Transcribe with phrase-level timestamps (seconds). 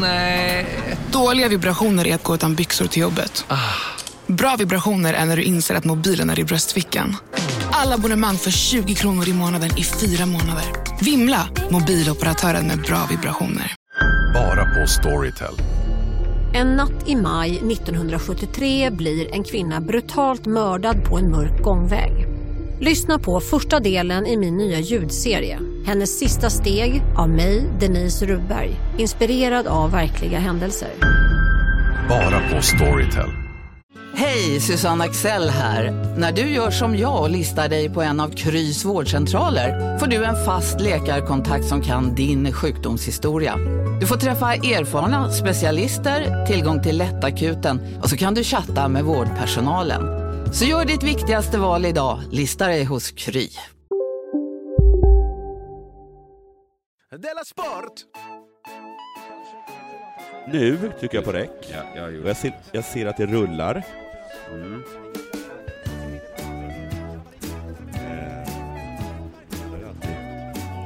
[0.00, 0.66] Nej.
[1.12, 3.44] Dåliga vibrationer är att gå utan byxor till jobbet.
[4.26, 7.16] Bra vibrationer är när du inser att mobilen är i bröstfickan.
[7.70, 10.64] Alla abonnemang för 20 kronor i månaden i fyra månader.
[11.00, 11.48] Vimla!
[11.70, 13.74] Mobiloperatören med bra vibrationer.
[14.34, 15.54] Bara på Storytel.
[16.54, 22.26] En natt i maj 1973 blir en kvinna brutalt mördad på en mörk gångväg.
[22.80, 25.58] Lyssna på första delen i min nya ljudserie.
[25.86, 28.70] Hennes sista steg av mig, Denise Rubberg.
[28.98, 30.90] Inspirerad av verkliga händelser.
[32.08, 33.30] Bara på Storytel.
[34.16, 35.90] Hej, Susanne Axel här.
[36.18, 40.24] När du gör som jag och listar dig på en av Krys vårdcentraler får du
[40.24, 43.56] en fast läkarkontakt som kan din sjukdomshistoria.
[44.00, 50.02] Du får träffa erfarna specialister, tillgång till lättakuten och så kan du chatta med vårdpersonalen.
[50.52, 53.48] Så gör ditt viktigaste val idag, listar dig hos Kry.
[57.18, 57.92] Della Sport!
[60.48, 61.50] Nu trycker jag på räck.
[61.72, 63.82] Ja, jag Och jag, ser, jag ser att det rullar.
[64.50, 64.82] mm.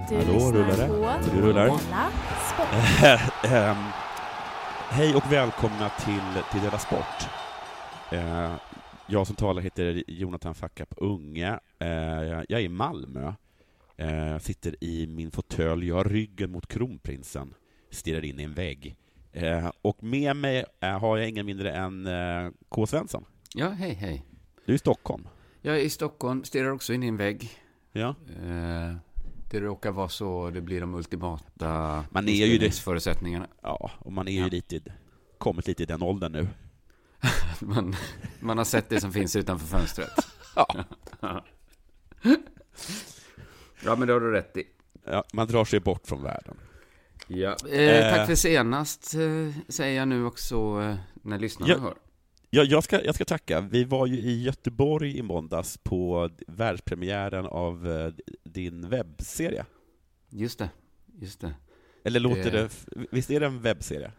[0.09, 1.31] Du Hallå, rullar det?
[1.35, 1.67] Det rullar.
[3.45, 3.77] Ehm,
[4.89, 7.29] hej och välkomna till, till Della Sport.
[8.13, 8.53] Eh,
[9.07, 11.59] jag som talar heter Jonathan Fackap Unge.
[11.79, 13.33] Eh, jag är i Malmö.
[13.99, 17.55] Eh, sitter i min fåtölj, jag har ryggen mot kronprinsen,
[17.91, 18.97] stirrar in i en vägg.
[19.33, 22.87] Eh, och med mig eh, har jag ingen mindre än eh, K.
[22.87, 23.25] Svensson.
[23.55, 24.25] Ja, hej, hej.
[24.67, 25.29] Du är i Stockholm.
[25.63, 27.51] Jag är i Stockholm, stirrar också in i en vägg.
[27.93, 28.09] Ja.
[28.43, 28.95] Eh,
[29.51, 32.71] det råkar vara så, det blir de ultimata Man är ju det.
[32.75, 33.49] förutsättningarna.
[33.63, 34.47] Ja, och man är ju Ja.
[34.47, 34.81] lite,
[35.39, 36.49] kommit lite i den åldern nu.
[37.61, 37.95] Man,
[38.41, 40.11] man har sett det som finns utanför fönstret.
[40.57, 40.85] Ja.
[43.85, 44.65] Ja, men det har du rätt i.
[45.05, 46.57] Ja, man drar sig bort från världen.
[47.27, 47.57] Ja.
[47.71, 48.15] Eh, Eh.
[48.17, 51.79] tack för senast, eh, säger jag nu också eh, när lyssnarna Ja.
[51.81, 51.95] hör.
[52.51, 53.61] Ja, jag, ska, jag ska tacka.
[53.61, 58.13] Vi var ju i Göteborg i måndags på världspremiären av eh,
[58.45, 59.65] din webbserie.
[60.31, 60.71] Just det,
[61.21, 61.55] just det.
[62.05, 63.07] Eller låter Det- det...
[63.11, 64.13] Visst är det en webbserie?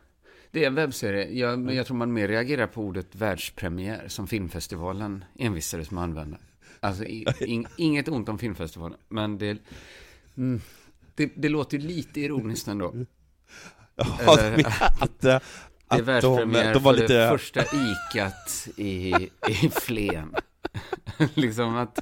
[0.52, 1.30] Det är en webbserie.
[1.40, 6.08] Jag, men jag tror man mer reagerar på ordet världspremiär som filmfestivalen envisades med att
[6.10, 6.38] använda.
[6.80, 7.04] Alltså
[7.40, 9.58] in, inget ont om filmfestivalen, men det,
[10.38, 10.62] mm,
[11.16, 12.96] det, det låter ju lite ironiskt ändå.
[13.96, 14.68] Ja, Eller-
[15.00, 15.40] att, eh,
[15.90, 17.14] Det är att de, världspremiär de var för lite...
[17.14, 19.14] det första ikat i,
[19.48, 20.36] i Flen.
[21.34, 22.00] liksom att,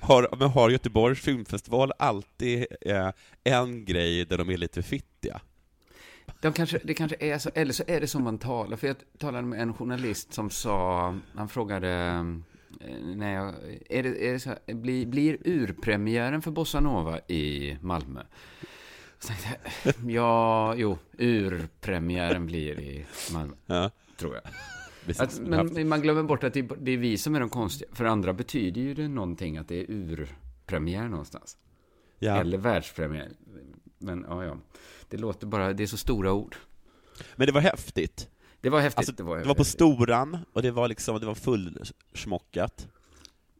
[0.00, 3.10] Har, men har Göteborgs filmfestival alltid eh,
[3.44, 5.40] en grej där de är lite fittiga?
[6.40, 8.76] de kanske, det kanske är så, eller så är det som man talar.
[8.76, 12.24] För jag talade med en journalist som sa, han frågade, eh,
[13.16, 13.54] när jag,
[13.90, 18.22] är det, är det så här, blir, blir urpremiären för Bossa Nova i Malmö?
[19.18, 19.48] Så tänkte
[19.82, 24.42] jag, ja, jo, urpremiären blir i Malmö, Ja, tror jag.
[25.18, 27.90] Att, men man glömmer bort att det, det är vi som är de konstiga.
[27.94, 31.56] För andra betyder ju det någonting att det är urpremiär någonstans.
[32.18, 32.40] ja.
[32.40, 33.28] Eller världspremiär.
[33.98, 34.56] Men ja, ja.
[35.08, 36.56] Det låter bara, det är så stora ord.
[37.36, 38.28] Men det var häftigt.
[38.60, 38.98] Det var häftigt.
[38.98, 39.64] Alltså, det, var Det var på.
[39.64, 42.88] Storan, och det var liksom, det var fullsmockat.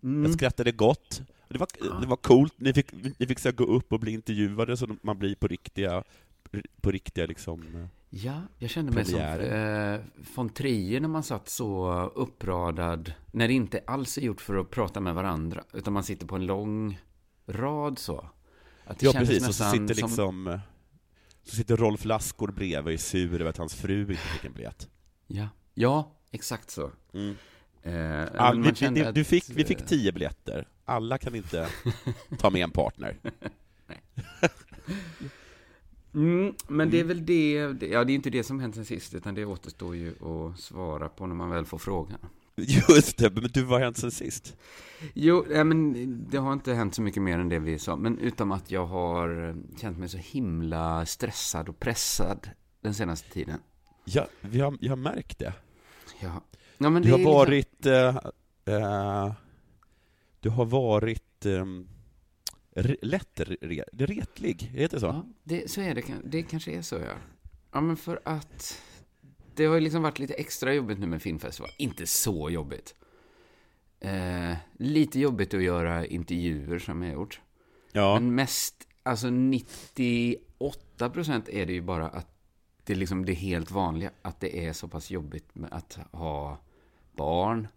[0.02, 0.24] Mm.
[0.24, 1.22] Jag skrattade gott.
[1.48, 1.68] Det var,
[2.00, 5.18] det var coolt, ni fick, ni fick så gå upp och bli intervjuade så man
[5.18, 6.04] blir på riktiga,
[6.80, 7.60] på riktiga liksom...
[7.76, 10.00] eh, Ja, jag kände mig som eh,
[10.34, 13.12] von Trier när man satt så uppradad.
[13.32, 15.64] När det inte alls är gjort för att prata med varandra.
[15.72, 17.00] Utan man sitter på en lång
[17.46, 18.30] rad så.
[18.84, 20.46] Att det Ja precis, och så sitter som- liksom...
[20.46, 20.60] eh,
[21.46, 24.52] Så sitter Rolf Lassgård bredvid och är sur över att hans fru inte fick en
[24.52, 24.88] biljett.
[25.26, 26.90] Ja, ja exakt så.
[27.12, 27.34] Mm.
[27.82, 30.68] Eh, All, vi, vi, att, du fick, vi eh, fick tio biljetter.
[30.84, 31.68] Alla kan inte
[32.38, 33.16] ta med en partner.
[36.14, 38.84] Mm, men det är väl det, det- ja det är inte det som hänt sen
[38.84, 42.18] sist, utan det återstår ju att svara på när man väl får frågan.
[42.56, 44.56] Just det, men du, vad har hänt sen sist?
[45.14, 45.92] Jo, ja, men
[46.30, 48.86] det har inte hänt så mycket mer än det vi sa, men utom att jag
[48.86, 52.50] har känt mig så himla stressad och pressad
[52.80, 53.58] den senaste tiden.
[54.04, 55.52] Ja, vi har, jag har märkt det.
[56.20, 56.42] Ja,
[56.78, 57.86] ja men Du det har liksom- varit...
[58.66, 59.32] eh, eh,
[60.40, 61.88] du har varit um,
[63.02, 65.06] lätt re, retlig, heter det så?
[65.06, 66.02] Ja, det, så är det.
[66.24, 67.14] Det kanske är så, ja.
[67.72, 68.82] Ja, men för att
[69.56, 71.70] det har ju liksom varit lite extra jobbigt nu med filmfestival.
[71.78, 72.94] Inte så jobbigt.
[74.00, 77.40] Eh, lite jobbigt att göra intervjuer som jag har gjort.
[77.92, 78.14] Ja.
[78.14, 82.26] Men mest, alltså 98 procent är det ju bara att
[82.84, 84.10] det är liksom det helt vanliga.
[84.22, 86.58] Att det är så pass jobbigt med att ha
[87.16, 87.68] barn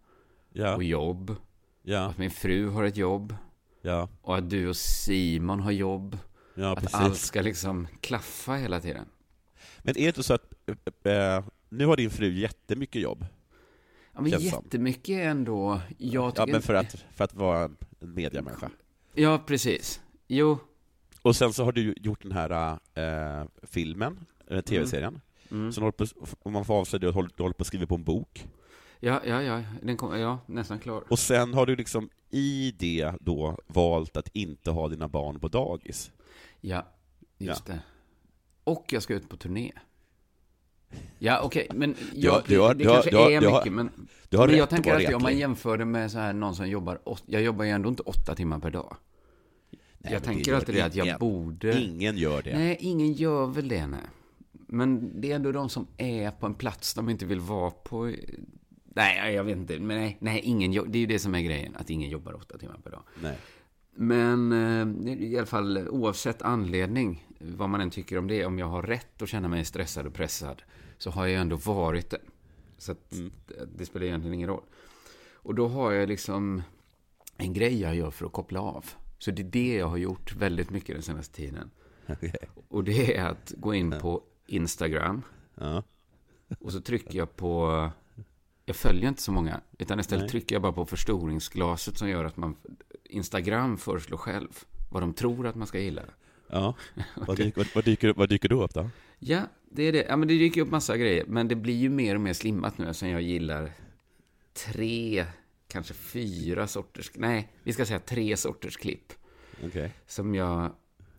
[0.53, 0.75] Ja.
[0.75, 1.35] och jobb.
[1.83, 2.05] Ja.
[2.05, 3.35] Att min fru har ett jobb.
[3.81, 4.09] Ja.
[4.21, 6.17] Och att du och Simon har jobb.
[6.55, 6.95] Ja, att precis.
[6.95, 9.05] allt ska liksom klaffa hela tiden.
[9.83, 10.53] Men är det inte så att,
[11.03, 13.25] eh, nu har din fru jättemycket jobb?
[14.13, 15.81] Ja, men jättemycket ändå.
[15.97, 18.69] Jag Ja, men för att, för att vara en mediamänniska.
[19.13, 20.01] Ja, precis.
[20.27, 20.57] Jo.
[21.21, 25.21] Och sen så har du gjort den här eh, filmen, eh, tv-serien.
[25.51, 25.91] Mm.
[25.91, 26.05] På,
[26.39, 28.47] om man får avslöja det, du håller, på att skriva på en bok.
[28.99, 29.63] Ja, ja, ja.
[29.81, 31.03] Den kom, ja, nästan klar.
[31.09, 35.47] Och sen har du liksom i det då valt att inte ha dina barn på
[35.47, 36.11] dagis.
[36.61, 36.87] Ja,
[37.37, 37.81] just det.
[38.69, 39.71] Och jag ska ut på turné.
[41.19, 43.89] Ja, okej, men Du har- jag, du har- det har- kanske har- är mycket, men,
[44.29, 46.69] du har men jag tänker alltid om man jämför det med så här någon som
[46.69, 48.95] jobbar, åt, jag jobbar ju ändå inte åtta timmar per dag.
[49.71, 51.19] Nej, jag men tänker gör alltid det att jag ingen.
[51.19, 51.81] borde...
[51.81, 52.57] Ingen gör det.
[52.57, 53.99] Nej, ingen gör väl det, nej.
[54.51, 58.13] Men det är ändå de som är på en plats de inte vill vara på.
[58.95, 59.79] Nej, jag vet inte.
[59.79, 62.57] Men nej, nej ingen, det är ju det som är grejen, att ingen jobbar åtta
[62.57, 63.03] timmar per dag.
[63.21, 63.37] Nej.
[63.95, 64.51] Men
[65.07, 68.83] eh, i alla fall oavsett anledning, vad man än tycker om det, om jag har
[68.83, 70.61] rätt att känna mig stressad och pressad,
[70.97, 72.21] så har jag ändå varit det.
[72.77, 74.63] Så att det, det spelar egentligen ingen roll.
[75.33, 76.63] Och då har jag liksom
[77.37, 78.85] en grej jag gör för att koppla av.
[79.17, 81.71] Så det är det jag har gjort väldigt mycket den senaste tiden.
[82.67, 85.21] Och det är att gå in på Instagram.
[85.55, 85.83] Ja.
[86.59, 87.89] Och så trycker jag på...
[88.65, 89.61] Jag följer inte så många.
[89.77, 90.29] Utan istället Nej.
[90.29, 92.55] trycker jag bara på förstoringsglaset som gör att man...
[93.03, 96.01] Instagram föreslår själv vad de tror att man ska gilla.
[96.51, 96.75] Ja.
[97.15, 98.89] Vad, dyker, vad, dyker, vad dyker då upp då?
[99.19, 99.41] Ja,
[99.71, 100.05] det är det.
[100.09, 101.25] Ja, men det dyker upp massa grejer.
[101.27, 103.71] Men det blir ju mer och mer slimmat nu eftersom jag gillar
[104.53, 105.25] tre,
[105.67, 107.11] kanske fyra sorters...
[107.15, 109.13] Nej, vi ska säga tre sorters klipp.
[109.65, 109.91] Okej.
[110.07, 110.71] Som jag...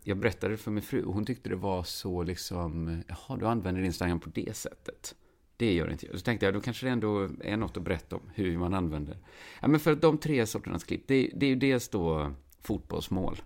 [0.04, 3.02] Jag berättade för min fru och hon tyckte det var så liksom...
[3.08, 5.14] Jaha, du använder Instagram på det sättet.
[5.56, 6.14] Det gör inte jag.
[6.18, 9.16] Så tänkte jag, då kanske det ändå är något att berätta om hur man använder.
[9.60, 12.32] Ja, men för de tre sorternas klipp, det, är- det är ju dels då
[12.62, 13.42] fotbollsmål.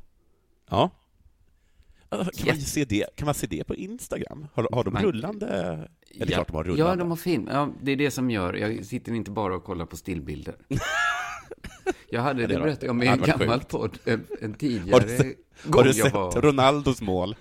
[0.71, 0.91] Ja.
[2.17, 4.47] Kan man, se det, kan man se det på Instagram?
[4.55, 5.47] Har, har de rullande?
[5.47, 5.89] Är det
[6.19, 6.91] ja, klart de har rullande?
[6.93, 7.49] Ja, de har film.
[7.53, 8.55] Ja, det är det som gör.
[8.55, 10.55] Jag sitter inte bara och kollar på stillbilder.
[12.11, 13.69] Jag hade, Ja, det det har- jag om i en gammal sjukt.
[13.71, 15.37] podd, en, en Har tidigare du, sett,
[15.75, 16.43] har du sett var...
[16.43, 17.37] Ronaldos mål?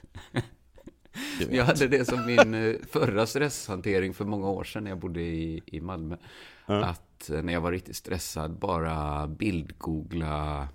[1.49, 5.21] Jag hade det som min eh, förra stresshantering för många år sedan när jag bodde
[5.21, 6.17] i, i Malmö.
[6.65, 6.85] Ja.
[6.85, 10.67] Att eh, när jag var riktigt stressad bara bildgoogla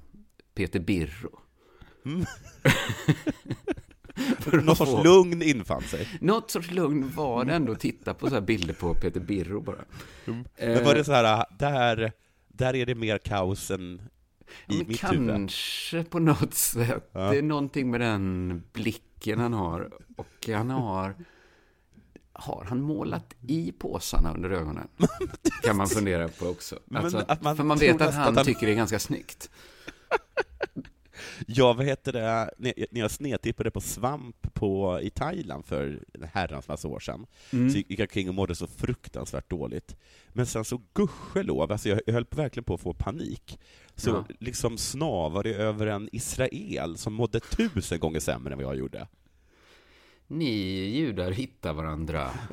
[0.55, 1.39] Peter Birro.
[2.05, 2.25] Mm.
[4.65, 6.09] Någon sorts få- lugn infann sig.
[6.21, 9.61] Något sorts lugn var det ändå att titta på så här bilder på Peter Birro
[9.61, 9.85] bara.
[10.25, 12.13] Men Eh, var det så här, där,
[12.49, 14.03] där är det mer kaos än
[14.67, 15.29] Ja, i men mitt huvud?
[15.29, 17.11] kanske på något sätt.
[17.13, 17.31] Ja.
[17.31, 19.91] Det är någonting med den blicken han har.
[20.17, 21.15] Och han har...
[22.33, 24.89] Har han målat i påsarna under ögonen?
[25.63, 26.79] kan man fundera på också.
[26.85, 28.99] Men Alltså, att man för man vet att han att han- tycker det är ganska
[28.99, 29.51] snyggt.
[31.47, 32.51] Ja, vad heter det,
[32.91, 37.71] när jag snedtippade på svamp på, i Thailand för en herrans massa år sedan, Mm.
[37.71, 39.97] så gick jag kring och mådde så fruktansvärt dåligt.
[40.29, 43.59] Men sen så gudskelov, alltså jag, jag höll verkligen på att få panik,
[43.97, 44.25] så Ja.
[44.41, 49.07] liksom snavade jag över en Israel som mådde tusen gånger sämre än vad jag gjorde.
[50.31, 50.51] Ni
[50.97, 52.31] judar hittar varandra.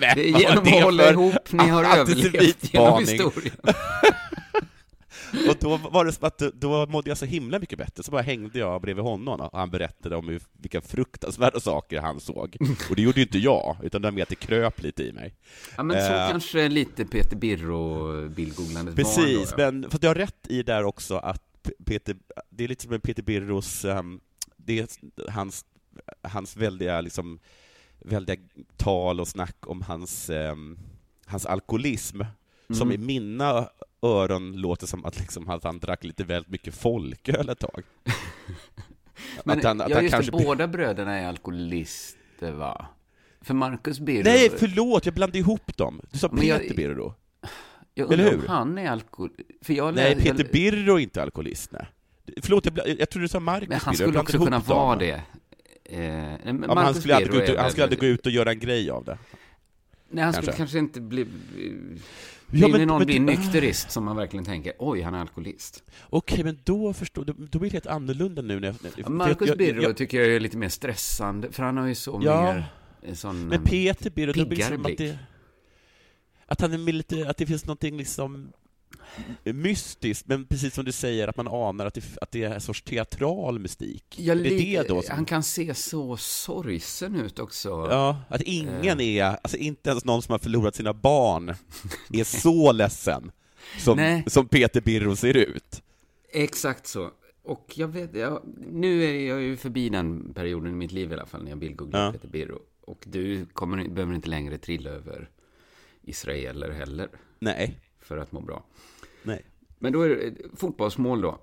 [0.00, 3.54] Men Det är genom att hålla ihop ni har överlevt genom historien.
[5.48, 8.22] Och då var det som att då mådde jag så himla mycket bättre, så bara
[8.22, 12.56] hängde jag bredvid honom och han berättade om hur, vilka fruktansvärda saker han såg.
[12.90, 15.12] Och det gjorde ju inte jag, utan det var mer att det kröp lite i
[15.12, 15.34] mig.
[15.76, 19.04] Ja, men så Eh, kanske lite Peter Birro-bildgooglandet var.
[19.04, 19.70] Precis, ja.
[19.70, 22.16] men för jag har rätt i där också att Peter,
[22.50, 24.20] det är lite som med Peter Birros, um,
[24.56, 24.86] det är
[25.30, 25.64] hans,
[26.22, 27.38] hans väldiga, liksom,
[27.98, 28.36] väldiga
[28.76, 30.78] tal och snack om hans, um,
[31.26, 32.20] hans alkoholism,
[32.72, 33.02] som Mm.
[33.02, 33.68] i mina
[34.02, 37.82] öron låter som att, liksom, att han drack lite väldigt mycket folköl ett tag.
[39.44, 40.32] Men, att han, att ja, han just kanske...
[40.38, 42.86] det, båda bröderna är alkoholister, va?
[43.42, 44.22] För Marcus Birro...
[44.24, 46.00] Nej, förlåt, jag blandade ihop dem.
[46.10, 47.14] Du sa Men jag- Peter Birro.
[47.94, 48.48] jag eller undrar om hur?
[48.48, 49.30] han är alkohol...
[49.62, 50.52] För jag Nej, Peter jag...
[50.52, 51.86] Birro är inte alkoholist, nej.
[52.42, 54.02] Förlåt, jag, bla- jag trodde du sa Marcus Men han Birro.
[54.04, 55.22] Jag skulle också kunna vara det.
[55.84, 56.00] Eh,
[56.44, 58.32] men Ja, han skulle, aldrig gå ut, och- han skulle väl- aldrig gå ut och
[58.32, 59.18] göra en grej av det.
[60.10, 60.58] Nej, han skulle kanske.
[60.58, 61.26] kanske inte bli...
[62.52, 65.82] Ja, Blir men- någon men blir nykterist som man verkligen tänker, oj, han är alkoholist.
[66.10, 68.76] Okej, men då förstår då, då blir det helt annorlunda nu när jag...
[68.96, 71.94] Ja, Marcus jag- Birro jag- tycker jag är lite mer stressande, för han har ju
[71.94, 72.64] så Ja, mer...
[73.02, 75.18] en Sån, Men Peter Birro, då blir det som att det...
[76.46, 78.52] Att han är med lite, att det finns någonting liksom
[79.44, 82.60] mystiskt, men precis som du säger, att man anar att det, att det är en
[82.60, 84.04] sorts teatral mystik.
[84.18, 85.14] Ja, är det li- det då som...
[85.14, 87.68] Han kan se så sorgsen ut också.
[87.68, 91.48] Ja, att ingen är, alltså inte ens någon som har förlorat sina barn
[92.12, 93.32] är så ledsen
[93.78, 94.24] som, Nej.
[94.26, 95.82] som Peter Birro ser ut.
[96.32, 97.10] Exakt så.
[97.42, 101.14] Och jag vet, jag, nu är jag ju förbi den perioden i mitt liv i
[101.14, 102.12] alla fall, när jag bildgooglar Ja.
[102.12, 102.58] Peter Birro.
[102.80, 105.28] Och du kommer, behöver inte längre trilla över
[106.02, 108.64] israeler heller Nej, för att må bra.
[109.22, 109.44] Nej.
[109.78, 111.38] Men då är det fotbollsmål då.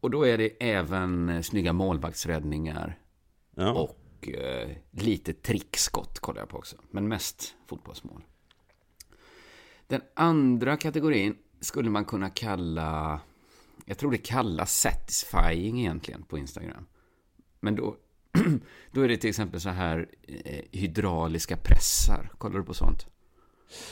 [0.00, 2.98] Och då är det även eh, snygga målvaktsräddningar
[3.54, 3.72] Ja.
[3.72, 6.76] och eh, lite trickskott kollar jag på också.
[6.90, 8.22] Men mest fotbollsmål.
[9.86, 13.20] Den andra kategorin skulle man kunna kalla,
[13.84, 16.86] jag tror det kallas satisfying egentligen på Instagram.
[17.60, 17.96] Men då,
[18.92, 22.30] då är det till exempel så här eh, hydrauliska pressar.
[22.38, 23.06] Kollar du på sånt?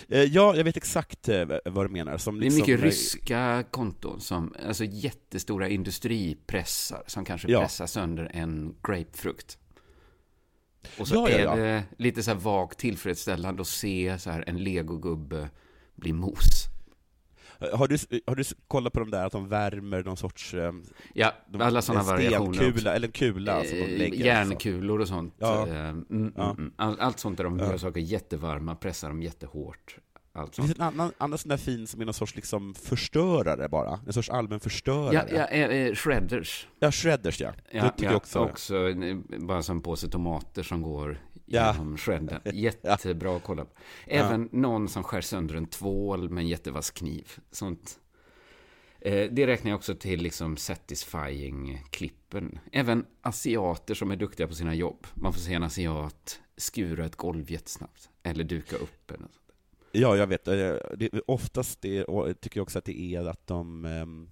[0.09, 2.19] Eh, Ja, jag vet exakt eh, vad du menar.
[2.19, 7.61] Som Det är liksom, mycket eh, ryska konton, som, alltså jättestora industripressar som kanske Ja.
[7.61, 9.59] pressar sönder en grapefrukt.
[10.99, 11.57] Och så ja, är ja.
[11.57, 15.51] det lite så här vagt tillfredsställande att se så här en legogubbe
[15.95, 16.64] bli mos.
[17.73, 17.97] Har du,
[18.27, 20.55] har du kollat på de där att de värmer någon sorts...
[20.55, 20.73] eh,
[21.15, 22.53] Ja, de- alla sådana variationer.
[22.55, 24.25] stenkula, eller en kula som de Eh, lägger.
[24.25, 25.35] Järnkulor och sånt.
[25.39, 25.67] Ja.
[25.69, 26.51] Eh, Mm, mm, Ja.
[26.59, 26.73] mm.
[26.77, 27.65] All, allt sånt där de Ja.
[27.67, 29.97] gör saker jättevarma, pressar dem jättehårt.
[30.37, 33.69] Allt Det finns en annan, annan sån där fin som är någon sorts liksom förstörare
[33.69, 34.01] bara.
[34.07, 35.15] En sorts allmän förstörare.
[35.15, 36.69] Ja, ja eh, eh, shredders.
[36.81, 37.53] Ja, shredders ja.
[37.73, 38.39] det Ja, tycker ja, jag också.
[38.39, 41.34] också eh, bara som en påse tomater som går Ja.
[41.47, 42.41] Genom shredden.
[42.55, 43.71] Jättebra att kolla på.
[44.07, 47.33] Även någon som skär sönder en tvål med en jättevass kniv.
[47.51, 48.01] Sånt.
[49.01, 52.59] Eh, Det räknar jag också till liksom satisfying-klippen.
[52.73, 55.07] Även asiater som är duktiga på sina jobb.
[55.15, 58.11] Man får se en asiat skura ett golv jättesnabbt.
[58.23, 59.11] Eller duka upp.
[59.11, 59.41] Eller något.
[59.93, 60.49] Ja, jag vet.
[60.49, 60.55] eh,
[60.97, 64.29] Det, oftast det, och jag tycker också att det är att de...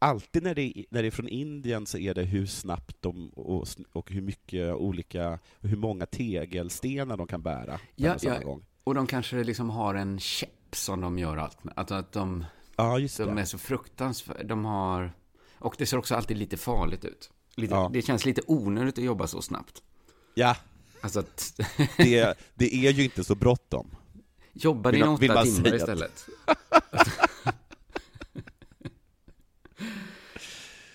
[0.00, 3.28] alltid när det, är- när det är från Indien så är det hur snabbt de
[3.28, 8.38] och, och hur mycket olika, hur många tegelstenar de kan bära på Ja, ja.
[8.38, 8.64] gång.
[8.84, 11.74] Och de kanske liksom har en käpp som de gör allt med.
[11.76, 12.44] Att, att de,
[12.76, 13.40] Ja, just de det.
[13.40, 14.42] är så fruktansvärda.
[14.44, 15.12] De har...
[15.58, 17.30] Och det ser också alltid lite farligt ut.
[17.56, 17.90] Lite, Ja.
[17.92, 19.82] Det känns lite onödigt att jobba så snabbt.
[20.34, 20.56] Ja,
[21.00, 21.60] Alltså att...
[21.96, 23.90] det, det är ju inte så bråttom.
[24.52, 26.26] Jobba dina åtta timmar istället.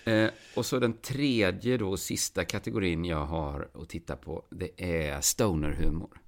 [0.06, 4.70] eh, och så den tredje då, sista kategorin jag har att titta på, det
[5.06, 6.20] är stonerhumor.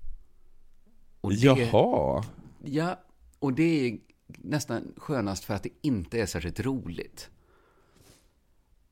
[1.20, 2.24] Och det, Jaha.
[2.64, 3.00] Ja,
[3.38, 7.30] och det är nästan skönast för att det inte är särskilt roligt.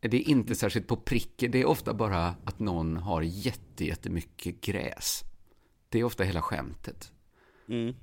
[0.00, 4.60] Det är inte särskilt på pricken, det är ofta bara att någon har jätte, jättemycket
[4.60, 5.22] gräs.
[5.88, 7.12] Det är ofta hela skämtet.
[7.68, 7.94] Mm.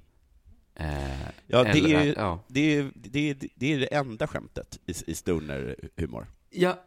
[0.76, 2.44] Eh, Ja, det eller- är, ja.
[2.48, 6.28] det, är, det, är, det är det enda skämtet i, i stoner-humor.
[6.54, 6.84] Ja,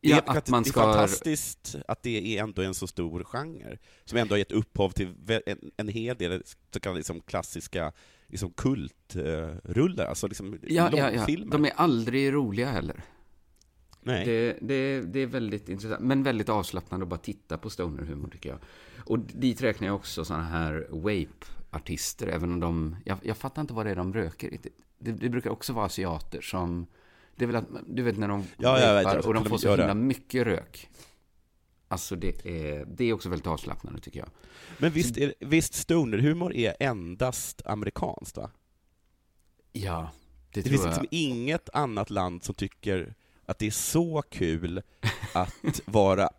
[0.00, 0.80] Det, ja är, att man det är ska...
[0.82, 5.14] fantastiskt att det är ändå en så stor genre, som ändå har gett upphov till
[5.46, 7.92] en, en hel del så kallade liksom klassiska
[8.26, 11.10] liksom kultrullar, alltså liksom Ja, ja, ja.
[11.16, 11.52] långfilmer.
[11.52, 13.04] De är aldrig roliga heller.
[14.02, 14.24] Nej.
[14.24, 18.48] Det, det, det är väldigt intressant, men väldigt avslappnande att bara titta på stonerhumor tycker
[18.48, 18.58] jag.
[19.04, 22.96] Och dit räknar jag också sådana här wape-artister, även om de...
[23.04, 24.76] Jag, jag fattar inte vad det är de röker riktigt.
[24.98, 26.86] Det, det brukar också vara asiater som...
[27.38, 29.58] Det är väl att, du vet när de Ja, jag vet, jag och de får
[29.58, 29.82] så det.
[29.82, 30.88] himla mycket rök.
[31.88, 34.28] Alltså det är, det är också väldigt avslappnande tycker jag.
[34.78, 38.50] Men visst, är, visst stonerhumor är endast amerikanskt, va?
[39.72, 40.10] Ja,
[40.52, 40.88] det, Det, tror finns jag.
[40.88, 43.14] liksom inget annat land som tycker
[43.46, 44.82] att det är så kul
[45.32, 46.30] att vara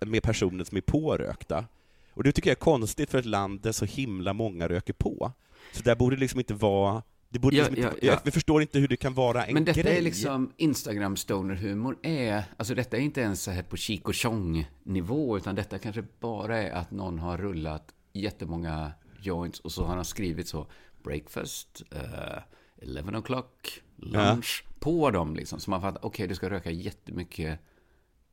[0.00, 1.64] med personer som är pårökta.
[2.10, 5.32] Och det tycker jag är konstigt för ett land där så himla många röker på.
[5.72, 7.02] Så där borde det liksom inte vara...
[7.28, 8.12] Det borde Ja, liksom ja, inte, ja.
[8.12, 9.98] Jag, jag förstår inte hur det kan vara en Men detta grej.
[9.98, 14.70] är liksom Instagram stoner-humor är, alltså detta är inte ens så här på Chico Chong
[14.82, 19.96] nivå utan detta kanske bara är att någon har rullat jättemånga joints och så har
[19.96, 20.66] han skrivit så
[21.02, 22.38] breakfast, uh,
[22.82, 25.60] 11 o'clock, lunch, på dem liksom.
[25.60, 27.60] Så man fattar, okej du ska röka jättemycket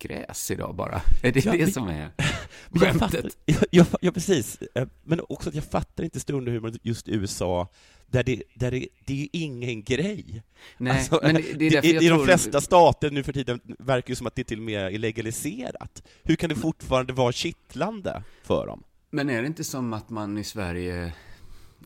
[0.03, 1.01] gräs idag bara.
[1.21, 2.09] Är det Ja, det som är
[2.69, 3.37] Men jag fattar, skämtet?
[3.45, 4.59] jag, jag, ja, precis.
[4.75, 7.67] Eh, Men också att jag fattar inte stonerhumor just i USA,
[8.07, 10.43] där det, där det, det är ju ingen grej.
[10.77, 13.59] Nej, Alltså, men det, det är därför I, I de flesta stater nu för tiden
[13.79, 16.03] verkar det som att det till och med är legaliserat.
[16.23, 18.83] Hur kan det fortfarande vara kittlande för dem?
[19.09, 21.13] Men är det inte som att man i Sverige,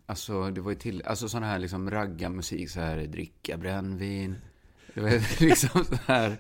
[0.05, 4.35] alltså det var ju till, alltså sån här liksom raggarmusik, så här dricka brännvin,
[4.93, 6.37] det var liksom så här,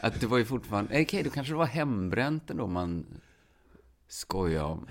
[0.00, 3.06] att det var ju fortfarande, okej då kanske det var hembränt ändå man
[4.08, 4.86] skojar om.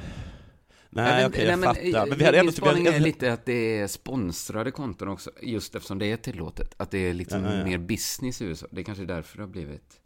[0.89, 1.81] Nej, okej, jag men, fattar.
[2.03, 2.57] eh, Men vi hade ändå typ...
[2.63, 6.73] spaning är lite att det är sponsrade konton också, just eftersom det är tillåtet.
[6.77, 7.65] Att det är liksom Ja, ja, ja.
[7.65, 8.67] mer business i USA.
[8.71, 10.01] Det är kanske därför det har blivit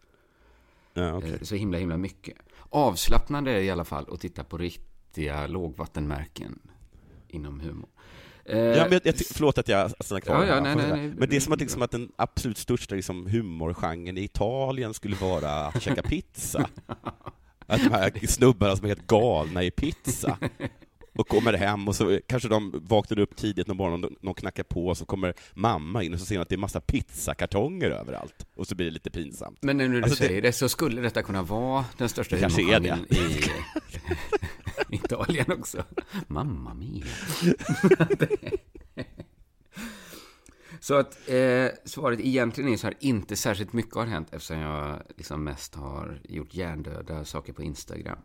[0.94, 2.38] eh, så himla, himla mycket.
[2.70, 6.60] Avslappnande är det i alla fall att titta på riktiga lågvattenmärken
[7.28, 7.90] inom humor.
[8.46, 11.14] Eh, Ja, men jag, jag, förlåt att jag stannar kvar Ja, ja, nej, nej, nej.
[11.18, 15.16] Men det är som att, liksom, att den absolut största liksom, humorgenren i Italien skulle
[15.16, 16.70] vara att käka pizza.
[17.68, 20.38] Att de här snubbarna som är helt galna i pizza.
[21.16, 24.64] Och kommer hem och så kanske de vaknade upp tidigt någon morgon och någon knackar
[24.64, 27.90] på och så kommer mamma in och så ser de att det är massa pizzakartonger
[27.90, 29.58] överallt och så blir det lite pinsamt.
[29.62, 32.36] Men nu när du Alltså, det- säger det, så skulle detta kunna vara den största
[32.36, 32.54] Det det.
[32.54, 33.42] humorgenren i
[34.96, 35.84] Italien också.
[36.28, 37.06] Mamma mia.
[40.80, 45.02] så att eh, svaret egentligen är så här, inte särskilt mycket har hänt eftersom jag
[45.18, 48.20] liksom mest har gjort hjärndöda saker på Instagram.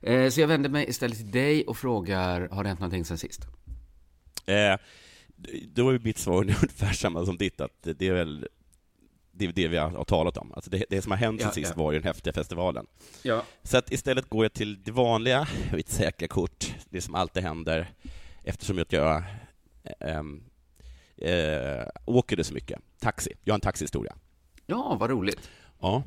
[0.00, 3.18] Eh, så jag vänder mig istället till dig och frågar, har det hänt någonting sen
[3.18, 3.46] sist?
[4.46, 4.76] Eh,
[5.74, 8.48] då är mitt svar ungefär samma som ditt, att det är väl
[9.38, 10.52] det, är det vi har talat om.
[10.52, 11.82] Alltså det, det som har hänt sen Ja, sist ja.
[11.82, 12.86] var ju den häftiga festivalen.
[13.22, 13.42] Ja.
[13.62, 17.88] Så att istället går jag till det vanliga, mitt säkra kort, det som alltid händer,
[18.44, 19.22] eftersom att jag
[20.00, 20.42] ehm,
[21.16, 22.78] eh, åker det så mycket.
[23.00, 23.32] Taxi.
[23.44, 24.14] Jag har en taxihistoria.
[24.66, 25.50] Ja, vad roligt.
[25.80, 26.02] Ja.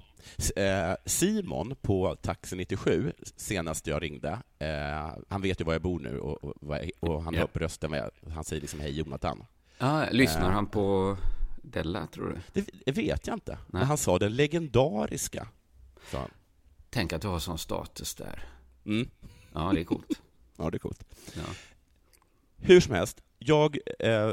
[0.55, 6.00] Eh, Simon på Taxi 97, senast jag ringde, eh, han vet ju var jag bor
[6.00, 6.53] nu och, och,
[7.00, 9.43] och han hör på rösten, jag, han säger liksom hej Jonathan.
[9.77, 10.51] Ja, lyssnar Eh.
[10.51, 11.17] han på
[11.63, 12.63] Della, tror du?
[12.85, 13.61] Det, vet jag inte, Nej.
[13.67, 15.47] men han sa den legendariska,
[16.11, 16.29] sa han.
[16.89, 18.43] Tänk att du har sån status där.
[18.85, 19.09] Mm.
[19.53, 20.21] Ja, det är coolt.
[20.57, 21.03] Ja, det är coolt.
[21.35, 21.41] Ja.
[22.57, 24.31] Hur som helst, jag, eh,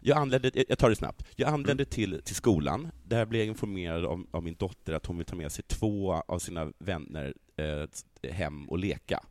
[0.00, 1.60] jag anlände, jag tar det snabbt, jag Mm.
[1.60, 5.26] anlände till, till skolan, där blev jag informerad om, av min dotter att hon vill
[5.26, 9.24] ta med sig två av sina vänner eh, hem och leka.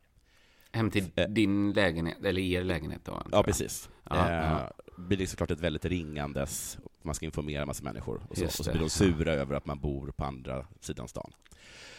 [0.72, 1.28] Hem till Eh.
[1.28, 3.22] din lägenhet, eller er lägenhet då?
[3.32, 3.88] Ja, precis.
[4.10, 4.72] Ja, eh, ja.
[4.96, 8.44] Det blir liksom klart ett väldigt ringandes, man ska informera en massa människor, och så,
[8.44, 11.32] och så det, blir de sura över att man bor på andra sidan stan.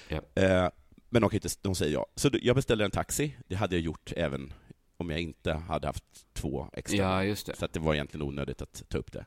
[0.08, 0.22] Ja.
[0.36, 0.70] Eh,
[1.10, 2.06] men de, kan inte, de säger ja.
[2.16, 4.54] Så jag beställer en taxi, det hade jag gjort även
[4.98, 6.98] om jag inte hade haft två extra.
[6.98, 7.56] Ja, just det.
[7.56, 9.26] Så det var egentligen onödigt att ta upp det.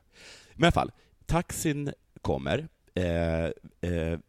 [0.53, 0.91] Men i alla fall,
[1.25, 2.67] taxin kommer.
[2.93, 3.45] Eh,
[3.91, 4.19] eh,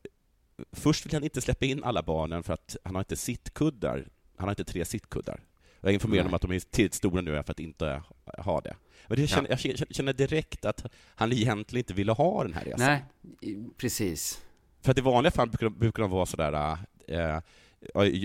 [0.73, 4.09] först vill han inte släppa in alla barnen för att han har inte sittkuddar.
[4.37, 5.41] Han har inte tre sittkuddar.
[5.81, 6.21] Jag Nej.
[6.21, 8.03] om att de är tillräckligt stora nu för att inte
[8.39, 8.77] ha det.
[9.07, 9.57] Men det känner, Ja.
[9.63, 12.81] Jag känner- direkt att han egentligen inte ville ha den här resan.
[12.81, 13.05] Nej,
[13.77, 14.43] precis.
[14.83, 17.39] För att i vanliga fall brukar de, brukar de vara sådär, eh,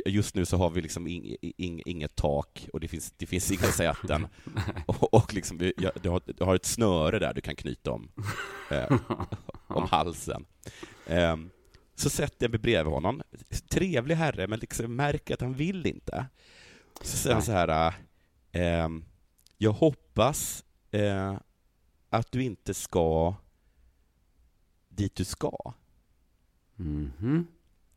[0.05, 3.51] just nu så har vi liksom ing, ing, inget tak och det finns, det finns
[3.51, 4.27] inga säten.
[4.85, 5.73] och, och liksom, du,
[6.09, 8.11] har, du har ett snöre där du kan knyta om,
[8.71, 8.97] eh,
[9.67, 10.45] om halsen.
[11.07, 11.49] Ehm,
[11.95, 13.21] så sätter jag mig bredvid honom.
[13.69, 16.25] Trevlig herre, men liksom märker att han vill inte.
[17.01, 17.93] Så säger han så här, eh,
[18.61, 19.05] ehm,
[19.57, 21.37] jag hoppas eh,
[22.09, 23.35] att du inte ska
[24.89, 25.73] dit du ska.
[26.75, 27.47] Mhm.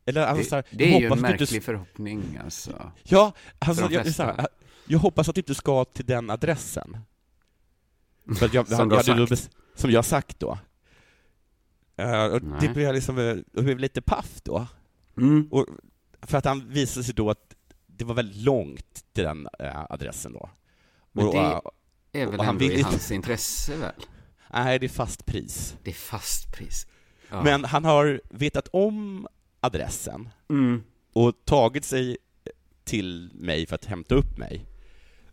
[0.05, 2.93] Eller alltså, Det, så här, det jag är ju en du märklig inte- förhoppning, alltså.
[3.03, 4.49] Ja, alltså, jag, här,
[4.87, 6.97] jag hoppas att du inte ska till den adressen.
[8.39, 9.51] För jag, Som jag, du då sagt.
[9.75, 10.59] Som jag sagt då.
[11.97, 12.69] Eh, och det Nej.
[12.69, 14.67] blev jag liksom, eh, jag blev lite paff då.
[15.17, 15.49] Mm.
[15.51, 15.67] Och,
[16.23, 17.55] för att han visade sig då att
[17.99, 20.51] det var väldigt långt till den eh, adressen då.
[21.13, 23.93] Men och, det eh, är väl han ändå i hans intresse, väl?
[24.53, 25.77] Nej, det är fast pris.
[25.83, 26.87] Det är fast pris.
[27.31, 27.43] Ja.
[27.43, 29.27] Men han har vetat om
[29.61, 30.83] adressen Mm.
[31.13, 32.17] och tagit sig
[32.85, 34.67] till mig för att hämta upp mig.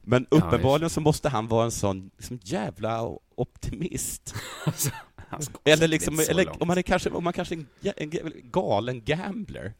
[0.01, 3.01] Men Ja, uppenbarligen så måste han vara en sån liksom, jävla
[3.35, 4.35] optimist.
[4.65, 8.11] Alltså, han Eller, liksom, eller om man är kanske om man kanske är en
[8.43, 9.73] galen gambler.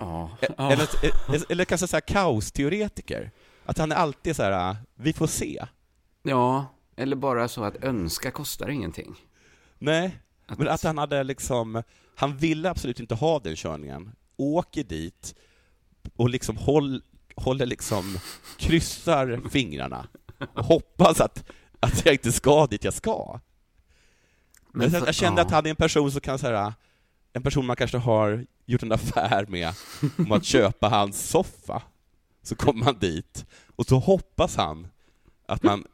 [0.00, 0.30] Ja.
[0.40, 0.72] E- Ja.
[0.72, 0.88] Eller,
[1.28, 3.30] eller, eller kanske så här kaosteoretiker.
[3.66, 5.66] Att han är alltid så här, vi får se.
[6.22, 9.14] ja, eller bara så att önska kostar ingenting.
[9.78, 10.20] Nej,
[10.58, 11.82] men att han hade liksom,
[12.16, 15.34] han ville absolut inte ha den körningen, åker dit
[16.16, 17.02] och liksom håll,
[17.36, 18.18] håller liksom,
[18.58, 20.06] kryssar fingrarna
[20.54, 21.44] och hoppas att,
[21.80, 23.40] att jag inte ska dit jag ska.
[24.72, 25.46] Men för- jag kände ja.
[25.46, 26.74] att han är en person som kan säga
[27.32, 29.72] en person man kanske har gjort en affär med
[30.18, 31.82] om att köpa hans soffa.
[32.42, 34.88] Så kommer man dit och så hoppas han
[35.46, 35.84] att man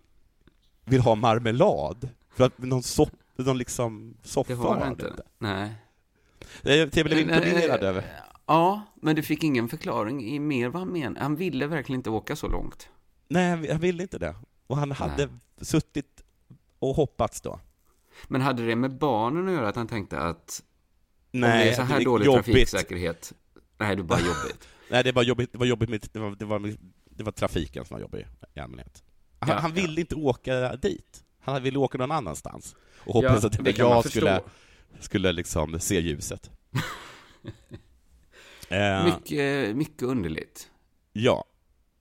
[0.84, 5.22] vill ha marmelad, för att någon, sopp, någon liksom soffa Det har han det inte.
[5.38, 5.72] Nej.
[6.62, 8.22] Det är- Jag blev imponerad Eh, över.
[8.46, 11.20] Ja, men du fick ingen förklaring i mer vad han menade.
[11.20, 12.88] Han ville verkligen inte åka så långt.
[13.28, 14.34] Nej, jag ville inte det.
[14.66, 15.28] Och han hade
[15.60, 16.24] suttit
[16.78, 17.60] och hoppats då.
[18.28, 20.62] Men hade det med barnen att göra, att han tänkte att
[21.44, 22.44] om Nej, det är så här är dålig jobbigt.
[22.46, 23.32] trafiksäkerhet,
[23.78, 24.68] nej, det är bara jobbigt.
[24.90, 26.74] Nej, det var jobbigt, det var jobbigt med, det var, det var,
[27.10, 29.02] det var trafiken som var jobbig i allmänhet.
[29.38, 31.24] Han, Ja, han ville inte åka dit.
[31.40, 32.76] Han ville åka någon annanstans.
[32.98, 34.40] Och Ja, hoppades att det jag skulle,
[35.00, 36.50] skulle liksom se ljuset.
[38.68, 40.70] eh, Mycket, mycket underligt.
[41.12, 41.44] Ja.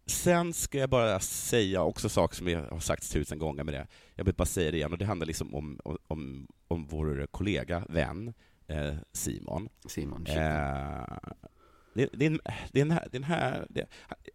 [0.08, 3.88] Sen ska jag bara säga också saker som jag har sagt tusen gånger med det.
[4.16, 7.84] Jag vill bara säga det igen, och det handlar liksom om, om, om vår kollega,
[7.90, 8.34] vän,
[8.68, 9.70] eh, Simon.
[9.86, 10.26] Simon.
[10.28, 11.18] Eh,
[11.94, 12.30] det, det, är
[12.82, 13.86] en, det här, det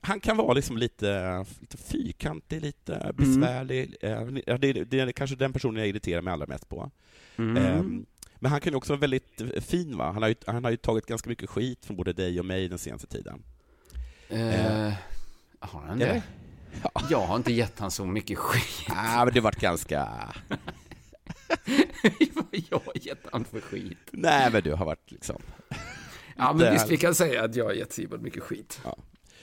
[0.01, 3.97] han kan vara liksom lite, lite fyrkantig, lite besvärlig.
[4.03, 4.35] Mm.
[4.35, 6.91] Det, det, det är kanske den personen jag irriterar mig allra mest på.
[7.37, 7.79] Mm.
[7.79, 10.13] Um, men han kan ju också vara väldigt fin, va?
[10.13, 12.69] Han har, ju, han har ju tagit ganska mycket skit från både dig och mig
[12.69, 13.43] den senaste tiden.
[14.29, 14.93] Eh,
[15.61, 16.23] har han det?
[16.83, 16.91] Ja.
[17.11, 18.87] Jag har inte gett han så mycket skit.
[18.89, 20.09] Ja, men det varit ganska...
[22.71, 23.99] jag har gett han för skit.
[24.11, 25.43] Nej, men du har varit liksom...
[26.37, 28.81] Ja, men visst, vi kan säga att jag har gett Simon mycket skit.
[28.85, 28.97] Ja.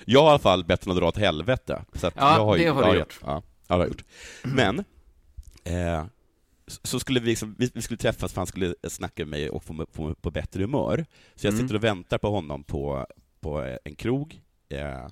[0.06, 1.86] Jag har i alla fall bett honom dra åt helvete.
[1.93, 3.20] Så att Ja, jag har det har jag du gjort.
[3.26, 4.04] Ja, det har jag gjort.
[4.43, 4.80] Men,
[5.63, 6.06] eh,
[6.84, 9.74] så skulle vi, liksom, vi, skulle träffas för han skulle snacka med mig och få
[9.74, 11.06] mig mig på bättre humör.
[11.36, 11.65] Så jag Mm.
[11.65, 13.06] sitter och väntar på honom på,
[13.39, 14.41] på en krog.
[14.70, 15.08] Eh,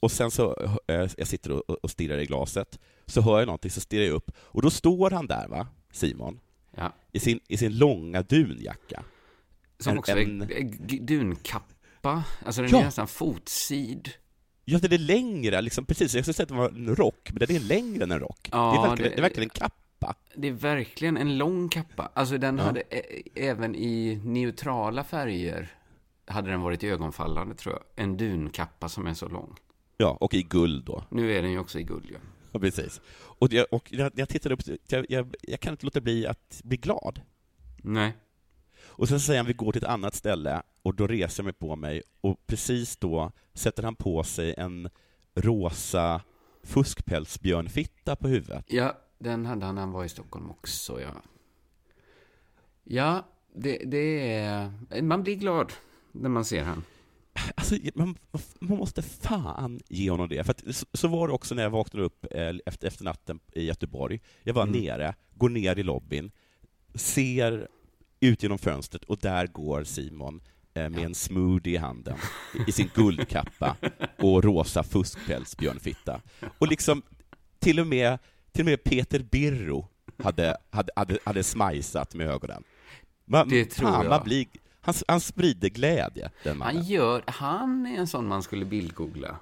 [0.00, 3.70] och sen så, eh, jag sitter och, och stirrar i glaset, så hör jag någonting,
[3.70, 4.30] så stirrar jag upp.
[4.38, 6.40] Och då står han där, va, Simon,
[6.76, 6.92] Ja.
[7.12, 9.02] i sin, i sin långa dunjacka.
[9.78, 12.24] Som En- också en- är g- dunkappa.
[12.46, 12.80] Alltså den Ja.
[12.80, 14.10] är nästan fotsid.
[14.64, 16.14] Ja, den är längre, liksom, precis.
[16.14, 18.48] Jag skulle säga att det var en rock, men den är längre än en rock.
[18.52, 20.14] Ja, det, är verkligen, det- det är verkligen en kappa.
[20.34, 22.10] Det är verkligen en lång kappa.
[22.14, 22.64] Alltså den Ja.
[22.64, 22.82] hade
[23.34, 25.68] även i neutrala färger
[26.26, 28.04] hade den varit ögonfallande tror jag.
[28.04, 29.54] En dunkappa som är så lång.
[29.96, 31.04] Ja, och i guld då.
[31.10, 32.16] Nu är den ju också i guld ju.
[32.52, 33.00] Ja, precis.
[33.38, 36.60] Och, jag, och jag, jag tittar upp, jag, jag, jag kan inte låta bli att
[36.64, 37.20] bli glad.
[37.76, 38.16] Nej.
[38.84, 41.52] Och sen säger han vi går till ett annat ställe, och då reser jag mig
[41.52, 44.88] på mig, och precis då sätter han på sig en
[45.34, 46.22] rosa
[46.62, 48.64] fuskpälsbjörnfitta på huvudet.
[48.68, 51.22] Ja, den hade han när han var i Stockholm också, ja.
[52.84, 54.72] Ja, det, det är...
[55.02, 55.72] Man blir glad
[56.12, 56.84] när man ser han.
[57.54, 58.18] Alltså, man,
[58.60, 60.44] man måste fan ge honom det.
[60.44, 63.64] För så, så var det också när jag vaknade upp eh, efter, efter natten i
[63.64, 64.20] Göteborg.
[64.42, 64.80] Jag var Mm.
[64.80, 66.30] nere, går ner i lobbyn,
[66.94, 67.68] ser
[68.20, 70.40] ut genom fönstret och där går Simon
[70.74, 72.16] eh, med en smoothie i handen,
[72.68, 73.76] i, sin guldkappa
[74.18, 76.20] och rosa fuskpälsbjörnfitta.
[76.58, 77.02] Och liksom,
[77.58, 78.18] till och med,
[78.52, 82.64] till och med Peter Birro hade, hade, hade, hade smajsat med ögonen.
[83.24, 84.10] Man, Det tror fan, jag.
[84.10, 84.46] Man blir,
[84.86, 86.76] han, han sprider glädje, den mannen.
[86.76, 87.24] Han gör...
[87.26, 89.38] Han är en sån man skulle bildgoogla.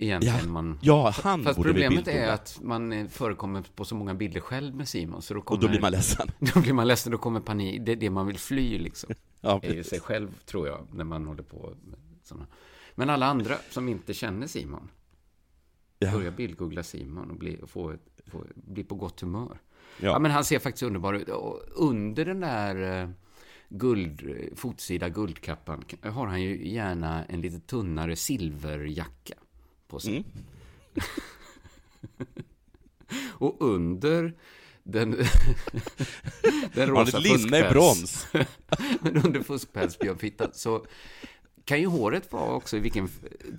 [0.00, 0.78] Egentligen Ja, man...
[0.82, 4.88] ja, han Fast borde problemet är att man förekommer på så många bilder själv med
[4.88, 5.62] Simon, så då Och kommer...
[5.62, 6.28] då blir man ledsen.
[6.54, 7.80] Då blir man ledsen, då kommer panik.
[7.86, 9.14] Det är det man vill fly liksom.
[9.40, 12.46] Ja, är sig själv, tror jag, när man håller på med sådana.
[12.94, 14.90] Men alla andra som inte känner Simon,
[15.98, 16.12] Ja.
[16.12, 17.94] börjar bildgoogla Simon och bli, och få,
[18.26, 19.60] få, bli på gott humör.
[20.00, 20.08] Ja.
[20.08, 20.18] Ja.
[20.18, 21.28] men han ser faktiskt underbar ut.
[21.28, 23.08] Och under den där eh,
[23.68, 29.34] guld, fotsida guldkappan har han ju gärna en lite tunnare silverjacka
[29.88, 30.16] på sig.
[30.16, 30.24] Mm.
[33.28, 34.34] och under
[34.82, 35.10] den,
[36.74, 38.26] den rosa linne i brons.
[39.00, 40.86] Men under fuskpälsbjörnfittan så
[41.64, 43.08] kan ju håret vara också i vilken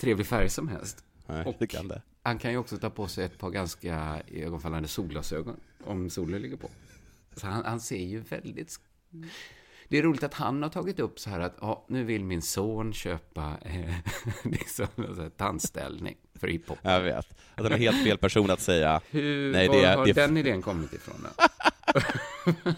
[0.01, 1.03] trevlig färg som helst.
[1.29, 2.01] Nej, Och det kan det.
[2.23, 6.57] Han kan ju också ta på sig ett par ganska ögonfallande solglasögon om solen ligger
[6.57, 6.69] på.
[7.35, 8.79] Så han, han ser ju väldigt...
[9.87, 12.41] Det är roligt att han har tagit upp så här att ja, nu vill min
[12.41, 13.95] son köpa eh,
[14.43, 16.77] liksom, alltså, tandställning för hiphop.
[16.81, 17.25] Jag vet.
[17.55, 20.37] Att han är helt fel person att säga Hur, Nej, det är- har det den
[20.37, 21.27] idén kommit ifrån?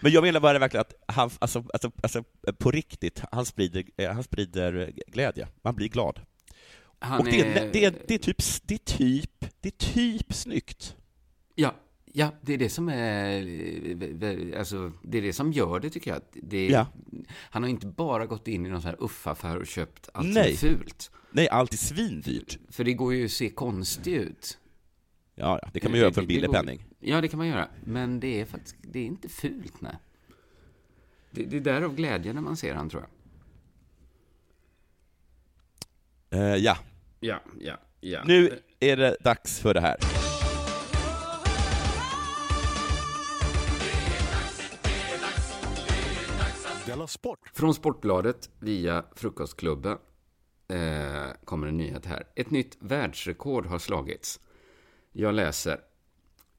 [0.00, 2.24] Men jag menar bara verkligen att han, alltså, alltså, alltså
[2.58, 5.48] på riktigt, han sprider, eh, han sprider glädje.
[5.62, 6.20] Man blir glad.
[6.98, 10.34] Han och det är, det, är, det, är typ, det är typ, det är typ
[10.34, 10.96] snyggt.
[11.54, 11.74] Ja,
[12.12, 13.40] ja, det är det som är,
[14.22, 16.20] eh, alltså, det är det som gör det tycker jag.
[16.32, 16.86] Det Ja.
[17.34, 20.56] Han har inte bara gått in i någon sån här uffaffär och köpt allt Nej.
[20.56, 21.10] fult.
[21.30, 22.58] Nej, allt är svindyrt.
[22.70, 24.58] För det går ju att se konstigt ut.
[25.34, 26.84] Ja, det kan man göra för en billig penning.
[27.00, 27.68] Ja, det kan man göra.
[27.84, 29.96] Men det är faktiskt, det är inte fult, nej.
[31.30, 33.02] Det, det är därav glädjen när man ser han, tror
[36.30, 36.40] jag.
[36.40, 36.78] Eh, ja,
[37.20, 38.22] Ja, ja, ja.
[38.24, 39.96] nu är det dags för det här.
[47.08, 47.50] Sport!
[47.54, 49.98] Från Sportbladet via Frukostklubben
[50.68, 52.26] eh, kommer en nyhet här.
[52.36, 54.40] Ett nytt världsrekord har slagits.
[55.12, 55.80] Jag läser.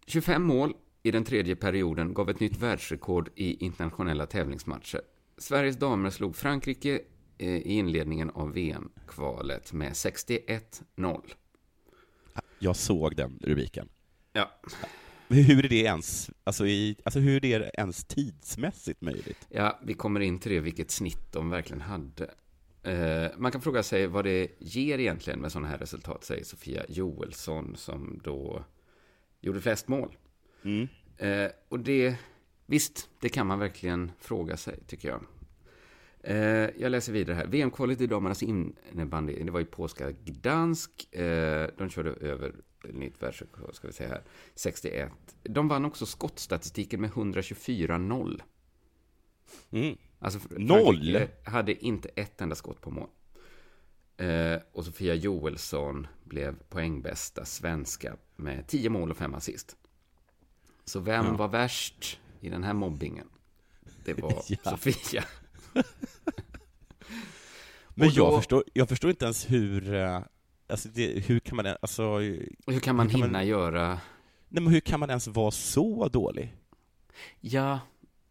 [0.08, 5.02] 25 mål i den tredje perioden gav ett nytt världsrekord i internationella tävlingsmatcher.
[5.38, 7.02] Sveriges damer slog Frankrike
[7.38, 11.22] eh, i inledningen av VM-kvalet med 61-0.
[12.60, 13.90] Jag såg den rubriken.
[14.34, 14.52] Ja.
[15.28, 19.48] Hur är det ens, alltså, i, alltså hur är det ens tidsmässigt möjligt?
[19.50, 22.32] Ja, vi kommer in till det, vilket snitt de verkligen hade.
[22.84, 26.86] Eh, man kan fråga sig vad det ger egentligen med sådana här resultat, säger Sofia
[26.90, 28.64] Joelsson, som då
[29.42, 30.18] gjorde flest mål.
[30.64, 30.88] Mm.
[31.18, 32.18] Eh, och det,
[32.70, 35.22] Visst, det kan man verkligen fråga sig, tycker jag.
[36.24, 37.48] Eh, jag läser vidare här.
[37.48, 41.16] VM-kvalet i damernas innebandy, det var i polska Gdansk.
[41.16, 44.22] Eh, de körde över nytt världsrekord, ska vi säga här,
[44.56, 45.12] 61.
[45.44, 48.42] De vann också skottstatistiken med 124-0.
[49.70, 49.98] Mm.
[50.20, 51.20] Alltså, Noll?
[51.44, 53.10] Hade inte ett enda skott på mål.
[54.18, 59.76] Eh, och Sofia Joelsson blev poängbästa svenska med 10 mål och 5 assist.
[60.90, 61.34] Så vem Ja.
[61.34, 63.28] var värst i den här mobbingen?
[64.06, 64.72] Det var Ja.
[64.72, 65.24] Sofia.
[67.96, 70.22] Men då- jag, förstår, jag förstår inte ens hur, eh,
[70.70, 72.18] alltså det, hur kan man, alltså...
[72.20, 73.88] Hur kan man hur kan hinna man- göra...
[74.50, 76.56] Nej men hur kan man ens vara så dålig?
[77.42, 77.80] Ja,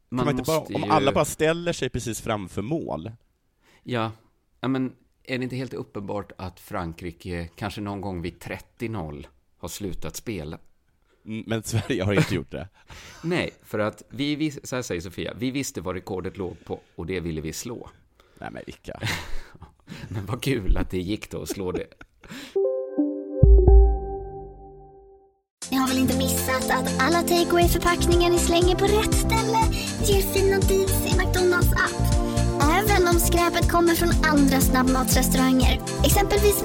[0.09, 0.88] man man inte bara, måste om ju...
[0.90, 3.12] alla bara ställer sig precis framför mål,
[3.83, 4.12] Ja,
[4.61, 4.92] ja, men
[5.25, 9.27] är det inte helt uppenbart att Frankrike kanske någon gång vid 30-0
[9.59, 10.59] har slutat spela?
[11.26, 12.68] Mm, men Sverige har inte gjort det.
[13.22, 16.81] Nej, för att vi, vis- så här säger Sofia, vi visste vad rekordet låg på
[16.96, 17.90] och det ville vi slå.
[18.38, 19.00] Nej men vilka...
[20.09, 21.87] Men vad kul att det gick då att slå det.
[25.70, 29.59] Ni har väl inte missat att alla takeaway förpackningar ni slänger på rätt ställe
[30.04, 32.02] ger fina deals i McDonalds app.
[32.62, 35.81] Även om skräpet kommer från andra snabbmatsrestauranger.
[36.04, 36.64] Exempelvis...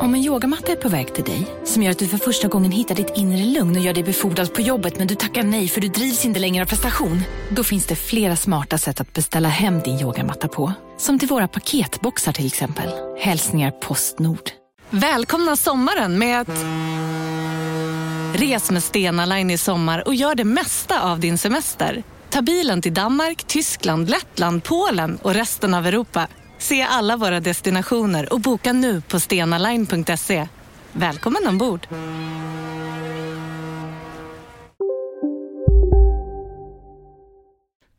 [0.00, 2.72] Om en yogamatta är på väg till dig, som gör att du för första gången
[2.72, 5.80] hittar ditt inre lugn och gör dig befordrad på jobbet men du tackar nej för
[5.80, 7.22] du drivs inte längre av prestation.
[7.50, 10.72] Då finns det flera smarta sätt att beställa hem din yogamatta på.
[10.98, 12.90] Som till våra paketboxar till exempel.
[13.18, 14.50] Hälsningar Postnord.
[14.90, 16.64] Välkomna sommaren med att...
[18.34, 22.02] Res med Stena Line i sommar och gör det mesta av din semester.
[22.30, 26.28] Ta bilen till Danmark, Tyskland, Lettland, Polen och resten av Europa.
[26.60, 30.48] Se alla våra destinationer och boka nu på stenaline.se.
[30.92, 31.86] Välkommen ombord!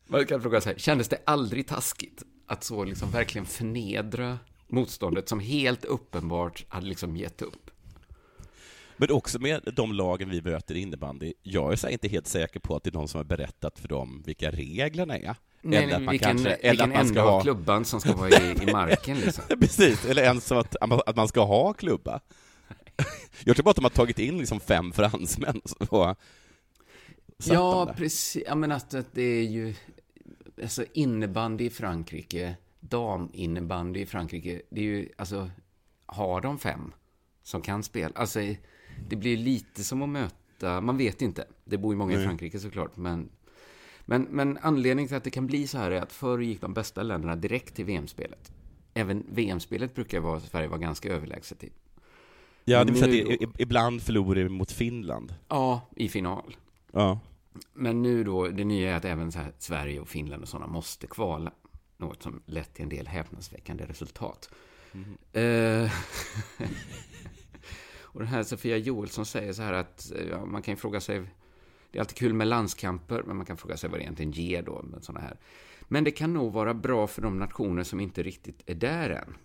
[0.06, 5.40] Man kan fråga sig, kändes det aldrig taskigt att så liksom verkligen förnedra motståndet som
[5.40, 7.71] helt uppenbart hade liksom gett upp?
[9.02, 12.60] Men också med de lagen vi möter i innebandy, jag är så inte helt säker
[12.60, 15.36] på att det är någon som har berättat för dem vilka reglerna är.
[15.62, 18.16] Nej, Eller att man vilken, kanske- eller vilken att man ska ha- klubban som ska
[18.16, 19.44] vara i, i marken liksom.
[19.60, 22.20] Precis, eller ens att, att man ska ha klubba.
[23.44, 25.60] Jag tror bara att de har tagit in liksom fem fransmän
[25.90, 26.16] och
[27.44, 28.42] Ja, precis.
[28.46, 29.74] Ja, men att, att det är ju...
[30.62, 35.50] Alltså innebandy i Frankrike, daminnebandy i Frankrike, det är ju, alltså,
[36.06, 36.92] har de fem
[37.42, 38.12] som kan spela?
[38.14, 38.40] Alltså,
[39.08, 41.44] det blir lite som att möta, man vet inte.
[41.64, 42.24] Det bor ju många i Nej.
[42.26, 43.28] Frankrike såklart, men,
[44.04, 46.74] men, men anledningen till att det kan bli så här är att förr gick de
[46.74, 48.52] bästa länderna direkt till VM-spelet.
[48.94, 51.70] Även VM-spelet brukar vara, Sverige vara ganska överlägset i.
[52.64, 55.34] Ja, det vill säga att i- i- ibland förlorar vi mot Finland.
[55.48, 56.56] Ja, i final.
[56.92, 57.20] Ja.
[57.74, 61.52] Men nu då, det nya är att även Sverige och Finland och sådana måste kvala.
[61.96, 64.50] Något som lett till en del häpnadsväckande resultat.
[65.32, 65.90] Eh,
[68.12, 71.22] och den här Sofia Joelsson säger så här att ja, man kan ju fråga sig,
[71.90, 74.62] det är alltid kul med landskamper, men man kan fråga sig vad det egentligen ger
[74.62, 75.36] då med sådana här.
[75.88, 79.36] Men det kan nog vara bra för de nationer som inte riktigt är där än.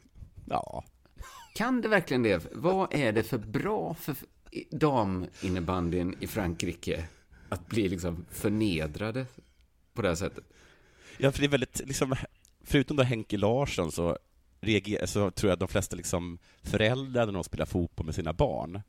[0.45, 0.84] Ja.
[1.56, 2.47] Kan det verkligen det?
[2.53, 4.15] Vad är det för bra för
[4.71, 7.08] daminnebandyn i Frankrike
[7.49, 9.25] att bli liksom förnedrade
[9.93, 10.43] på det här sättet?
[11.17, 12.15] Ja, för det är väldigt, liksom,
[12.63, 14.17] förutom då Henke Larsson så,
[14.67, 18.34] reagerar, så tror jag att de flesta liksom föräldrar när de spelar fotboll med sina
[18.34, 18.82] barn,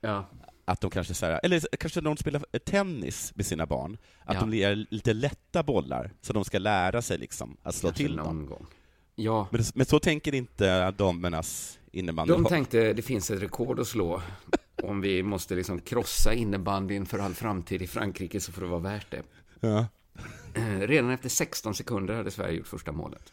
[0.00, 0.28] Ja.
[0.64, 4.34] att de kanske så här, eller kanske när de spelar tennis med sina barn, att
[4.34, 4.40] Ja.
[4.40, 8.16] de ger lite lätta bollar, så de ska lära sig liksom att slå Kanske till
[8.16, 8.46] dem.
[8.46, 8.66] gång.
[9.14, 12.32] Ja, Men, men så tänker inte damernas innebandy.
[12.32, 14.22] de tänkte det finns ett rekord att slå.
[14.82, 18.80] Om vi måste liksom krossa innebandyn för all framtid i Frankrike så får det vara
[18.80, 19.22] värt det.
[19.60, 19.86] Ja.
[20.54, 23.32] Eh, Redan efter 16 sekunder hade Sverige gjort första målet.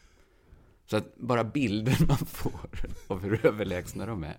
[0.93, 2.69] Så att bara bilden man får
[3.08, 4.38] av hur överlägsna de är.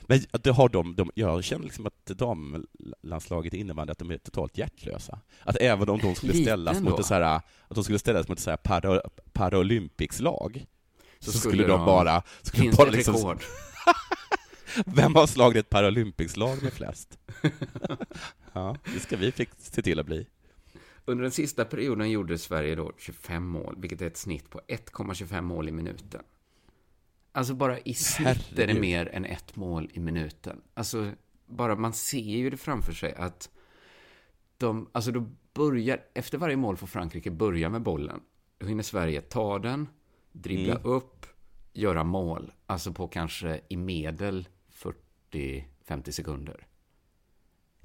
[0.00, 4.18] Men det har de, de, jag känner liksom att damlandslaget i innebandy, att de är
[4.18, 5.18] totalt hjärtlösa.
[5.42, 6.90] Att även om de skulle Lite ställas ändå.
[6.90, 9.00] mot ett så här, att de skulle ställas mot ett så här para,
[9.32, 10.66] Paralympics-lag,
[11.18, 12.22] så, skulle de bara...
[12.42, 13.42] Skulle Finns bara ett liksom, rekord?
[14.86, 17.18] Vem har slagit ett Paralympics-lag med flest?
[18.52, 20.26] ja, det ska vi fick se till att bli.
[21.04, 25.40] Under den sista perioden gjorde Sverige då 25 mål, vilket är ett snitt på 1,25
[25.40, 26.22] mål i minuten.
[27.32, 30.60] Alltså bara i snitt är det mer än ett mål i minuten.
[30.74, 31.10] Alltså,
[31.46, 33.50] bara man ser ju det framför sig att
[34.56, 38.20] de, alltså då börjar, efter varje mål får Frankrike börja med bollen.
[38.58, 39.88] Då hinner Sverige ta den,
[40.32, 40.86] dribbla Mm.
[40.86, 41.26] upp,
[41.72, 42.52] göra mål.
[42.66, 44.48] Alltså på kanske i medel
[45.32, 46.66] 40-50 sekunder.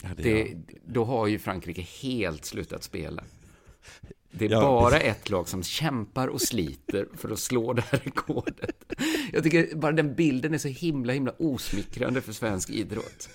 [0.02, 3.24] Ja, det Det, då har ju Frankrike helt slutat spela.
[4.32, 5.08] Det är Ja, bara precis.
[5.08, 8.94] ett lag som kämpar och sliter för att slå det här rekordet.
[9.34, 13.30] Jag tycker bara den bilden är så himla, himla osmickrande för svensk idrott.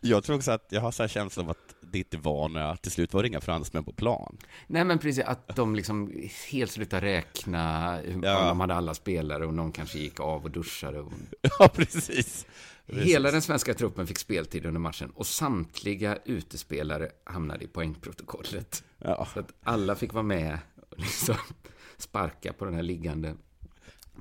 [0.00, 2.76] Jag tror också att jag har så här känslan av att det inte var några,
[2.76, 4.36] till slut var det inga fransmän på plan.
[4.66, 6.12] Nej, men precis att de liksom
[6.50, 8.48] helt slutar räkna Ja.
[8.48, 11.00] de hade alla spelare och någon kanske gick av och duschade.
[11.00, 11.12] Och...
[11.58, 12.46] Ja, precis.
[12.86, 18.84] Hela den svenska truppen fick speltid under matchen och samtliga utespelare hamnade i poängprotokollet.
[18.98, 19.28] Ja.
[19.34, 20.58] Så att alla fick vara med
[20.90, 21.34] och liksom
[21.98, 23.34] sparka på den här liggande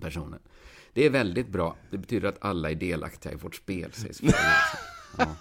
[0.02, 0.40] personen.
[0.94, 1.76] Det är väldigt bra.
[1.92, 4.34] Det betyder att alla är delaktiga i vårt spel, Sverige.
[5.18, 5.36] Ja.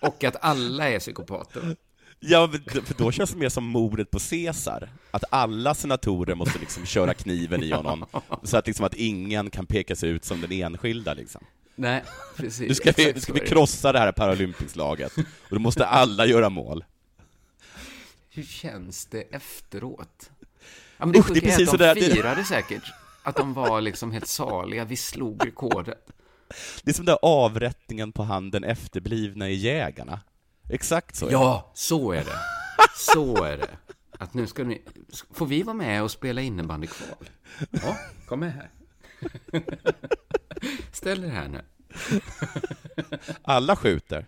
[0.00, 1.76] Och att alla är psykopater.
[2.20, 2.50] Ja,
[2.84, 4.88] för då känns det mer som mordet på Caesar.
[5.10, 8.04] Att alla senatorer måste liksom köra kniven i honom,
[8.42, 11.14] så att, liksom att ingen kan pekas ut som den enskilda.
[11.14, 11.44] Liksom.
[11.78, 12.04] Nej,
[12.36, 12.68] precis.
[12.68, 16.48] Nu ska vi, nu ska vi krossa det här Paralympicslaget, och då måste alla göra
[16.48, 16.84] mål.
[18.30, 20.30] Hur känns det efteråt?
[20.96, 22.82] Ja, men det, Usch, det är precis att de det- firade säkert.
[23.22, 24.84] Att de var liksom helt saliga.
[24.84, 26.06] Vi slog rekordet.
[26.82, 30.20] Det är som den där avrättningen på handen efterblivna i Jägarna.
[30.70, 31.32] Exakt så är det.
[31.32, 32.38] Ja, så är det.
[33.14, 33.68] Så är det.
[34.18, 34.82] Att nu ska ni...
[35.34, 37.28] Får vi vara med och spela innebandykval?
[37.70, 38.70] Ja, kom med här.
[40.92, 41.60] Ställ er här nu.
[43.42, 44.26] Alla skjuter.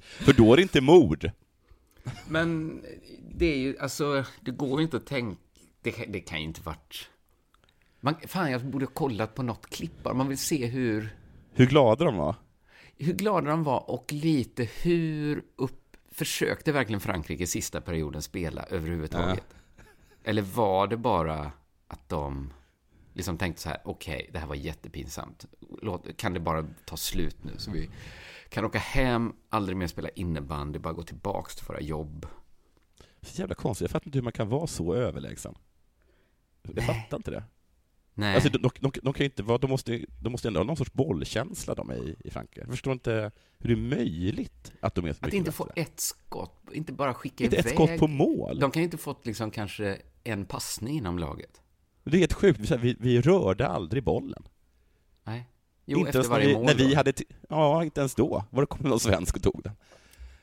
[0.00, 1.30] För då är det inte mord.
[2.28, 2.80] Men
[3.30, 5.40] det är ju, alltså, det går ju inte att tänka...
[5.82, 7.08] Det, kan- det kan ju inte varit...
[8.00, 10.04] Man, fan, jag borde ha kollat på något klipp.
[10.14, 11.16] Man vill se hur...
[11.52, 12.34] Hur glada de var.
[12.98, 15.80] hur glada de var och lite hur upp...
[16.10, 19.44] Försökte verkligen Frankrike sista perioden spela överhuvudtaget?
[20.24, 21.52] Eller var det bara
[21.88, 22.52] att de
[23.14, 25.44] liksom tänkte så här, okej, det här var jättepinsamt.
[25.82, 27.90] Låt, kan det bara ta slut nu så vi
[28.48, 32.26] kan åka hem, aldrig mer spela innebandy, bara gå tillbaks till våra jobb.
[33.22, 35.54] Så jävla konstigt, jag fattar inte hur man kan vara så överlägsen.
[36.62, 36.86] Jag Nej.
[36.86, 37.44] fattar inte det.
[38.14, 38.34] Nej.
[38.34, 40.76] Alltså, de, de, de, de kan inte vara, de måste, de måste ändå ha någon
[40.76, 42.60] sorts bollkänsla de är i, i Frankrike.
[42.60, 46.00] Jag förstår inte hur det är möjligt att de är så Att inte få ett
[46.00, 47.74] skott, inte bara skicka Inte ett iväg.
[47.74, 48.58] skott på mål.
[48.58, 51.60] De kan ju inte fått liksom kanske en passning inom laget.
[52.04, 54.42] Det är helt sjukt, vi, vi, rörde aldrig bollen.
[55.24, 55.48] Nej.
[55.84, 56.96] Jo, inte efter ens när varje vi, mål när vi då.
[56.96, 57.12] hade,
[57.48, 58.44] ja, inte ens då.
[58.50, 59.72] Var det kom någon svensk och tog den.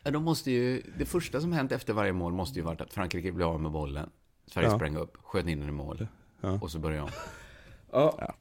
[0.04, 2.93] Ja, de måste ju, det första som hänt efter varje mål måste ju varit att
[2.93, 4.10] Frankrike blev av med bollen.
[4.45, 4.76] Sverige Ja.
[4.76, 6.08] sprang upp, sköt in den i mål.
[6.41, 6.60] Ja.
[6.62, 7.10] Och så började om.
[7.91, 8.15] Ja.
[8.19, 8.36] Ja.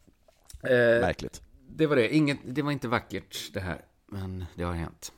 [0.68, 1.42] Eh, Märkligt.
[1.68, 2.14] det var det.
[2.14, 3.84] Inget, det var inte vackert det här.
[4.06, 5.12] Men det har hänt.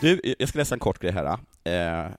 [0.00, 1.24] Du, jag ska läsa en kort grej här.
[1.64, 2.10] Eh,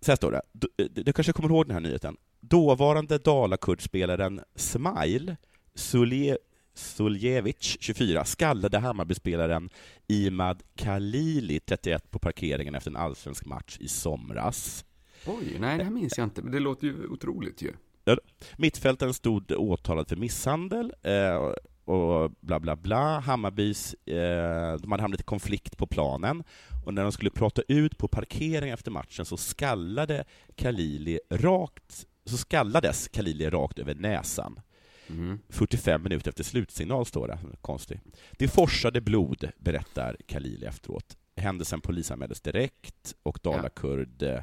[0.00, 0.42] så här står det.
[0.52, 2.16] Du, du, du kanske kommer ihåg den här nyheten.
[2.40, 5.36] Dåvarande Dalakurdspelaren Smile
[5.74, 6.38] Sulje,
[6.74, 9.70] Suljevic, 24, skallade Hammarbyspelaren
[10.06, 14.84] Imad Khalili, 31, på parkeringen efter en allsvensk match i somras.
[15.26, 16.42] Oj, nej det här minns jag inte.
[16.42, 17.72] Men det låter ju otroligt ju.
[18.04, 18.16] Ja,
[18.56, 21.52] Mittfältaren stod åtalad för misshandel eh,
[21.84, 23.20] och bla bla bla.
[23.20, 26.44] Hammarbys, eh, de hade hamnat i konflikt på planen
[26.86, 30.24] och när de skulle prata ut på parkeringen efter matchen så skallade
[30.56, 34.60] Khalili rakt, så skallades Khalili rakt över näsan.
[35.08, 35.38] Mm.
[35.48, 37.38] 45 minuter efter slutsignal, står det.
[37.60, 38.00] Konstigt.
[38.32, 41.16] Det forsade blod, berättar Khalili efteråt.
[41.36, 44.40] Händelsen polisanmäldes direkt och Dalakurd eh,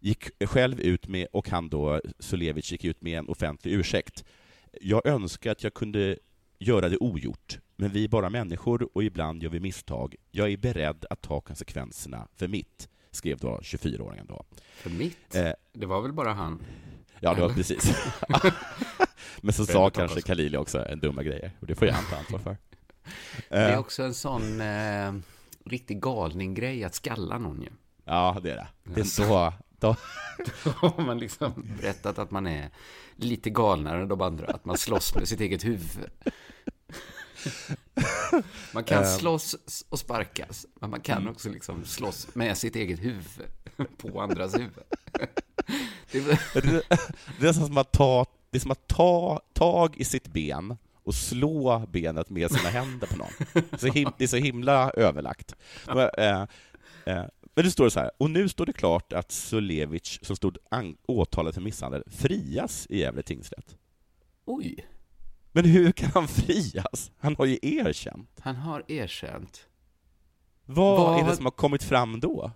[0.00, 4.24] gick själv ut med, och han då, Sulevic, gick ut med en offentlig ursäkt.
[4.80, 6.18] Jag önskar att jag kunde
[6.58, 10.14] göra det ogjort, men vi är bara människor och ibland gör vi misstag.
[10.30, 14.44] Jag är beredd att ta konsekvenserna för mitt, skrev då 24-åringen då.
[14.74, 15.34] För mitt?
[15.34, 16.62] Eh, Det var väl bara han?
[17.24, 17.96] Ja, det var precis.
[19.40, 20.22] Men så sa kanske.
[20.22, 22.56] Khalili också en dumma grejer, och det får jag ta ansvar för.
[23.48, 25.12] Det är Eh, också en sån eh,
[25.64, 27.68] riktig galning-grej att skalla någon ju.
[28.04, 28.68] Ja, det är det.
[28.84, 29.52] Det är så...
[29.78, 29.96] Då,
[30.64, 32.70] Då har man liksom berättat att man är
[33.16, 34.46] lite galnare än de andra.
[34.46, 36.10] Att man slåss med sitt eget huvud.
[38.74, 39.16] Man kan Eh.
[39.16, 39.56] slåss
[39.88, 40.66] och sparkas.
[40.80, 41.32] Men man kan Mm.
[41.32, 43.24] också liksom slåss med sitt eget huvud.
[43.96, 44.70] På andras huvud.
[46.12, 46.82] Det är,
[47.40, 51.14] det, är som att ta, det är som att ta tag i sitt ben och
[51.14, 53.32] slå benet med sina händer på någon.
[53.78, 55.54] Så him, det är så himla överlagt.
[55.86, 56.40] Men, eh,
[57.06, 57.24] eh,
[57.54, 60.58] men det står så här, och nu står det klart att Sulevic, som stod
[61.06, 63.76] åtalad för misshandel, frias i Gävle tingsrätt.
[64.44, 64.86] oj.
[65.56, 67.10] Men hur kan han frias?
[67.18, 68.30] Han har ju erkänt.
[68.40, 69.66] Han har erkänt.
[70.64, 72.50] Vad, Vad- är det som har kommit fram då?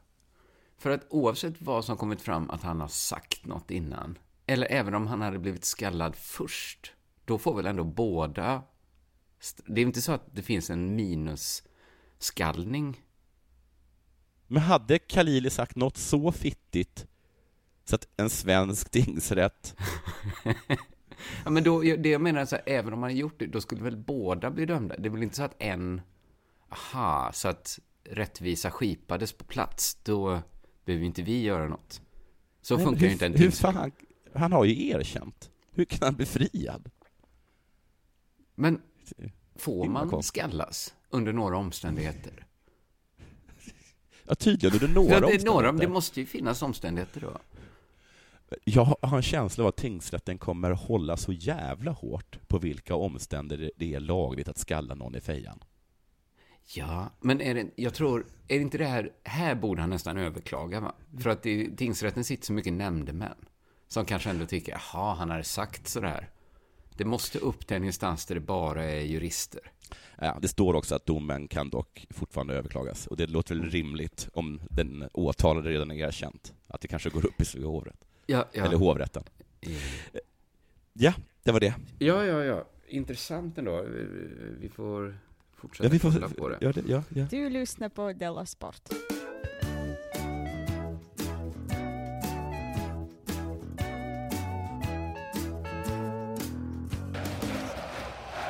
[0.78, 4.94] För att oavsett vad som kommit fram att han har sagt något innan, eller även
[4.94, 6.92] om han hade blivit skallad först,
[7.24, 8.62] då får väl ändå båda...
[9.66, 13.01] Det är inte så att det finns en minusskallning.
[14.46, 17.07] Men hade Khalili sagt något så fittigt
[17.84, 19.74] så att en svensk tingsrätt...
[21.45, 23.47] Ja, men då, det jag menar är så här, även om man har gjort det,
[23.47, 24.97] då skulle väl båda bli dömda?
[24.99, 26.01] Det är väl inte så att en...
[26.69, 30.43] Aha, så att rättvisa skipades på plats, då
[30.85, 32.01] behöver inte vi göra något.
[32.62, 33.93] Så Nej, funkar hur, ju inte en hur fan,
[34.35, 35.51] Han har ju erkänt.
[35.71, 36.91] Hur kan han bli friad?
[38.55, 38.81] Men
[39.57, 42.47] får man skallas under några omständigheter?
[44.25, 45.87] Ja, tydligen under några ja, det, är några, omständigheter.
[45.87, 47.39] det måste ju finnas omständigheter då.
[48.64, 53.70] Jag har en känsla av att tingsrätten kommer hålla så jävla hårt på vilka omständigheter
[53.76, 55.64] det är lagligt att skalla någon i fejan.
[56.74, 60.16] Ja, men är det, jag tror, är det inte det här, här borde han nästan
[60.16, 60.94] överklaga va?
[61.20, 63.36] För att i tingsrätten sitter så mycket nämndemän.
[63.88, 66.30] Som kanske ändå tycker, jaha, han har sagt sådär.
[66.96, 69.72] Det måste upp till en instans där det bara är jurister.
[70.18, 74.28] Ja, det står också att domen kan dock fortfarande överklagas, och det låter väl rimligt
[74.32, 78.08] om den åtalade redan är erkänt, att det kanske går upp i Svea hovrätt.
[78.31, 78.64] Ja, ja.
[78.64, 79.22] Eller hovrätten.
[80.93, 81.74] Ja, det var det.
[81.99, 82.64] Ja, ja, ja.
[82.89, 83.83] Intressant ändå.
[83.83, 84.09] Vi-
[84.61, 85.18] Vi får
[85.57, 86.59] fortsätta Ja, vi får- kolla på det.
[86.61, 87.26] ja, det- ja, ja.
[87.31, 88.89] Du lyssnar på Della Sport.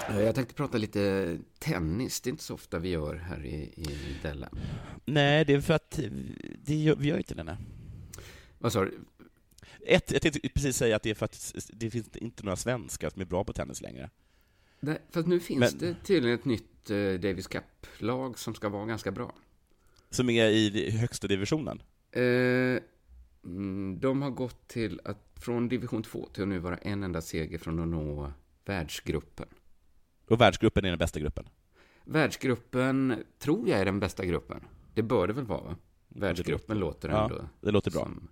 [0.09, 2.21] Eh, Jag tänkte prata lite tennis.
[2.21, 4.49] Det är inte så ofta vi gör här i, i Della.
[5.05, 6.01] Nej, det är för att
[6.65, 7.59] det gör, vi gör inte det.
[8.59, 8.99] Vad sa du?
[9.87, 13.11] Ett, jag tänkte precis säga att det är för att det finns inte några svenskar
[13.11, 14.11] som är bra på tennis längre.
[14.81, 18.69] Nej, för att nu finns Men- det tydligen ett nytt eh, Davis Cup-lag som ska
[18.69, 19.35] vara ganska bra.
[20.11, 21.83] Som är i högsta divisionen.
[22.11, 22.23] Eh,
[23.45, 27.21] mm, de har gått till att från division 2 till att nu vara en enda
[27.21, 28.33] seger från att nå
[28.65, 29.47] världsgruppen.
[30.29, 31.49] Och världsgruppen är den bästa gruppen.
[32.05, 34.61] Världsgruppen tror jag är den bästa gruppen.
[34.95, 35.61] Det bör det väl vara?
[35.65, 35.77] va?
[36.09, 37.49] Världsgruppen låter Ja, ändå.
[37.61, 38.03] det låter bra.
[38.03, 38.29] som-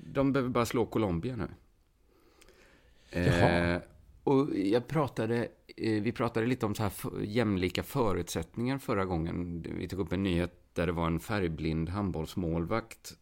[0.00, 1.48] de behöver bara slå Colombia nu.
[3.10, 3.74] Jaha.
[3.74, 3.80] Eh,
[4.24, 9.66] och jag pratade, eh, vi pratade lite om så här jämlika förutsättningar förra gången.
[9.78, 13.12] Vi tog upp en nyhet där det var en färgblind handbollsmålvakt.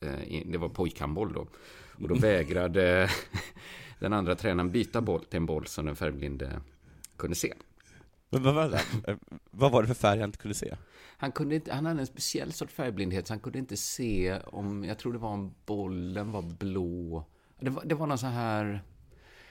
[0.00, 1.46] Eh, det var pojkhandboll då.
[2.02, 3.10] Och då vägrade
[3.98, 6.60] den andra tränaren byta boll till en boll som den färgblinde
[7.16, 7.54] kunde se.
[8.30, 9.10] Men vad var det?
[9.10, 9.16] Eh,
[9.50, 10.76] vad var det för färg han inte kunde se?
[11.22, 14.84] Han, kunde inte, han hade en speciell sorts färgblindhet, så han kunde inte se om,
[14.84, 17.24] jag tror det var om bollen var blå.
[17.60, 18.82] Det var, det var någon så här,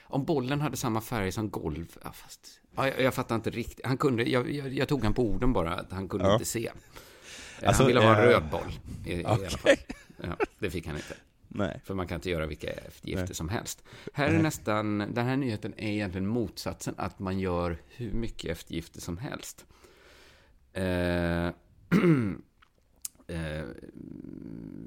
[0.02, 1.96] om bollen hade samma färg som golv.
[2.04, 3.86] Ja, fast, ja, jag, jag fattar inte riktigt.
[3.86, 6.32] Han kunde, jag, jag, jag tog han på orden bara, att han kunde Ja.
[6.32, 6.66] inte se.
[6.66, 8.72] Eh, Alltså, han ville ha en eh, röd boll,
[9.06, 9.76] i, i alla fall.
[10.22, 11.14] Ja, det fick han inte.
[11.48, 11.80] Nej.
[11.84, 13.34] För man kan inte göra vilka eftergifter Nej.
[13.34, 13.84] som helst.
[14.12, 14.42] Här är Nej.
[14.42, 19.66] nästan, den här nyheten är egentligen motsatsen, att man gör hur mycket eftergifter som helst.
[20.72, 21.48] Eh,
[23.26, 23.64] eh,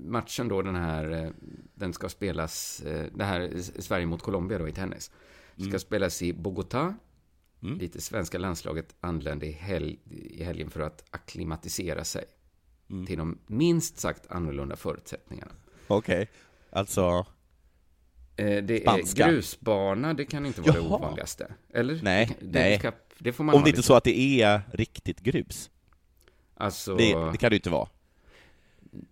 [0.06, 1.30] matchen då, den här, eh,
[1.76, 5.12] den ska spelas, eh, det här är Sverige mot Colombia då i tennis,
[5.56, 5.80] ska Mm.
[5.80, 6.94] spelas i Bogotá.
[7.64, 7.78] Mm.
[7.78, 12.26] Dit det svenska landslaget anlände i, helg, i helgen för att akklimatisera sig
[12.90, 13.06] Mm.
[13.06, 15.52] till de minst sagt annorlunda förutsättningarna.
[15.88, 16.30] Okej,
[16.70, 17.26] alltså...
[18.36, 19.26] Eh, Det Spanska.
[19.26, 20.96] är grusbana, det kan inte vara det Jaha.
[20.96, 21.54] ovanligaste.
[21.74, 22.00] Eller?
[22.04, 22.72] Nej, Det nej.
[22.72, 23.84] Det, ska, det Om det inte är lite.
[23.84, 25.70] så att det är riktigt grus.
[26.56, 27.90] Alltså, Det, det kan det ju inte vara.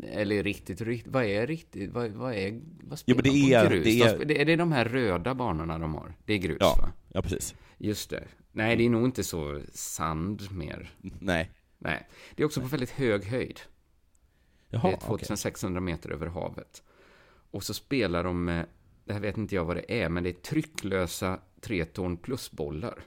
[0.03, 2.51] eller riktigt, riktigt, vad är riktigt, vad, vad är,
[2.83, 3.83] vad Jo, spelar men det man på är- grus?
[3.83, 6.13] det De är- det, är det de här röda banorna de har?
[6.25, 6.91] Det är grus, Ja, va?
[7.13, 7.55] ja precis.
[7.77, 8.23] Just det.
[8.51, 10.89] Nej, det är nog inte så sand mer.
[11.19, 11.51] Nej.
[11.77, 12.07] Nej.
[12.35, 13.59] Det är också på väldigt hög höjd.
[14.69, 15.07] Jaha, det är okej.
[15.07, 16.83] 2600 meter över havet.
[17.51, 18.65] Och så spelar de med,
[19.05, 23.03] det här vet inte jag vad det är, men det är trycklösa 3 ton plusbollar.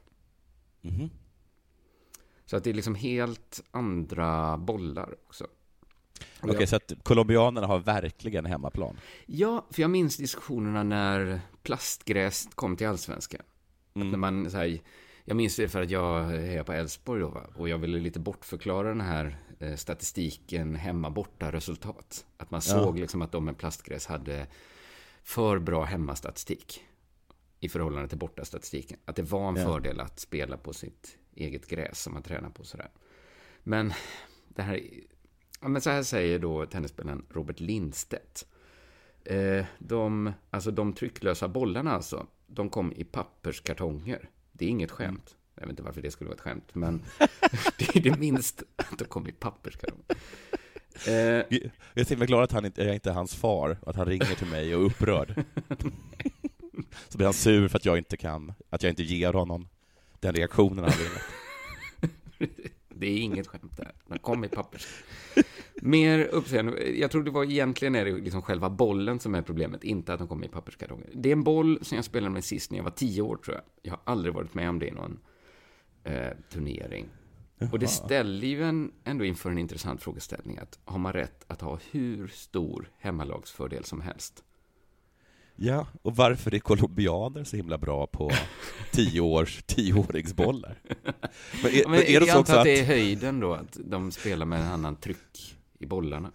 [0.81, 1.11] Mhm.
[2.47, 5.47] Så att det är liksom helt andra bollar också.
[6.41, 8.97] Okej, jag- så att colombianerna har verkligen hemmaplan.
[9.27, 13.43] Ja, för jag minns diskussionerna när plastgräs kom till allsvenskan.
[13.95, 14.11] Mm.
[14.11, 14.79] När man, så här,
[15.25, 17.47] jag minns det för att jag är på Elfsborg då, va?
[17.57, 22.27] och jag ville lite bortförklara den här eh, statistiken hemma-borta resultat.
[22.37, 22.73] Att man Ja.
[22.73, 24.47] såg liksom att de med plastgräs hade
[25.23, 26.85] för bra hemmastatistik
[27.61, 28.99] i förhållande till bortastatistiken.
[29.05, 29.65] Att det var en Ja.
[29.65, 32.91] fördel att spela på sitt eget gräs som man tränar på sådär.
[33.63, 33.93] Men
[34.49, 34.81] det här,
[35.61, 38.47] ja, men så här säger då tennisspelaren Robert Lindstedt.
[39.25, 44.31] Eh, de, alltså de trycklösa bollarna alltså, de kom i papperskartonger.
[44.53, 45.37] Det är inget skämt.
[45.55, 47.03] Jag vet inte varför det skulle vara ett skämt, men
[47.79, 50.03] det är det minst att de kom i papperskartong.
[51.07, 53.91] Eh, Jag är så himla glad att han inte, jag inte är hans far, och
[53.91, 55.45] att han ringer till mig och är upprörd.
[57.09, 59.69] Så blir han sur för att jag inte kan, att jag inte ger honom
[60.27, 62.49] den reaktionen han vill.
[62.89, 63.93] det är inget skämt där.
[64.07, 64.87] De kom i pappers.
[65.75, 66.99] Mer uppseende.
[66.99, 70.19] Jag tror det var egentligen är det liksom själva bollen som är problemet, inte att
[70.19, 71.11] de kommer i papperskartonger.
[71.15, 73.57] Det är en boll som jag spelade med sist när jag var tio år, tror
[73.57, 73.65] jag.
[73.83, 75.19] Jag har aldrig varit med om det i någon
[76.05, 77.09] eh, turnering.
[77.73, 78.07] Och det Jaha.
[78.07, 80.59] ställer ju en, ändå inför en intressant frågeställning.
[80.59, 84.43] Att har man rätt att ha hur stor hemmalagsfördel som helst?
[85.57, 88.31] Ja, och varför är colombianer så himla bra på
[88.93, 90.79] tioårs, tioåringsbollar?
[91.63, 93.55] Men är, Men men är det jag så antar att att, det är höjden då,
[93.55, 96.33] att de spelar med en annan tryck i bollarna.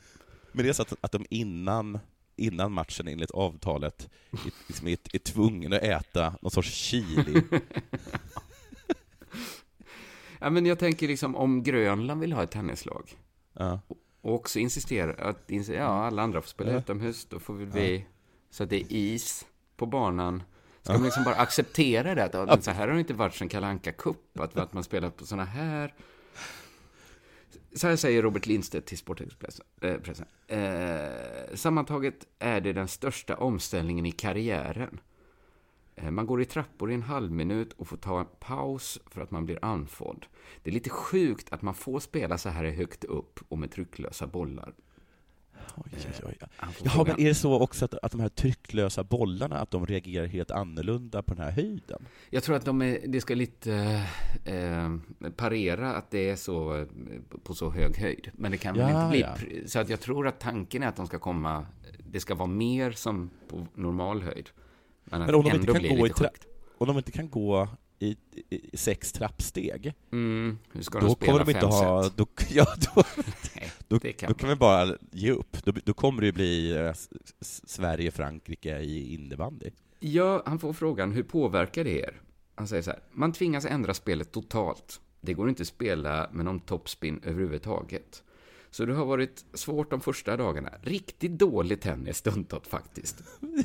[0.52, 2.00] men det är så att, att de innan,
[2.36, 7.42] innan matchen enligt avtalet är, liksom är, är tvungna att äta någon sorts chili?
[10.40, 13.18] Ja, men jag tänker liksom om Grönland vill ha ett tennislag.
[13.54, 13.80] Ja.
[14.22, 16.78] Och också insistera att ja, alla andra får spela Ja.
[16.78, 18.06] utomhus, då får väl vi,
[18.52, 19.46] så att det är is
[19.78, 20.44] på banan.
[20.82, 22.24] Ska man liksom bara acceptera det?
[22.24, 25.10] Att, så här har det inte varit sedan Kalle Anka Cup, att, att man spelar
[25.10, 25.94] på såna här...
[27.76, 29.66] Så här säger Robert Lindstedt till Sportexpressen.
[30.48, 35.00] Eh, eh, sammantaget är det den största omställningen i karriären.
[35.96, 39.22] Eh, Man går i trappor i en halv minut och får ta en paus för
[39.22, 40.26] att man blir andfådd.
[40.64, 44.28] Det är lite sjukt att man får spela så här högt upp och med trycklösa
[44.28, 44.74] bollar.
[45.76, 46.38] Oj, oj, oj.
[46.58, 49.72] Han får Jaha, men är det så också att, att de här trycklösa bollarna, att
[49.72, 52.06] de reagerar helt annorlunda på den här höjden?
[52.30, 54.04] Jag tror att de är, det ska lite
[54.46, 54.96] eh,
[55.36, 56.86] parera att det är så eh,
[57.44, 58.32] på så hög höjd.
[58.34, 59.60] Men det kan väl Ja, inte bli...
[59.62, 59.68] ja.
[59.68, 61.66] Så att jag tror att tanken är att de ska komma...
[62.12, 64.50] Det ska vara mer som på normal höjd.
[65.04, 66.46] Men Men om de inte kan gå i tra-
[66.78, 67.68] om de inte kan gå
[68.02, 68.18] i,
[68.50, 72.10] i, sex trappsteg, Mm, då kommer de inte ha...
[72.16, 73.04] Då, ja, då,
[73.56, 75.58] Nej, då, då kan vi bara ge upp.
[75.64, 76.94] Då, då kommer det ju bli eh,
[77.42, 79.70] Sverige-Frankrike i innebandy.
[80.00, 82.22] Ja, han får frågan, hur påverkar det er?
[82.56, 85.02] Han säger så här, man tvingas ändra spelet totalt.
[85.22, 88.24] Det går inte att spela med någon topspin överhuvudtaget.
[88.72, 90.70] Så det har varit svårt de första dagarna.
[90.82, 93.24] Riktigt dålig tennis stundtals faktiskt.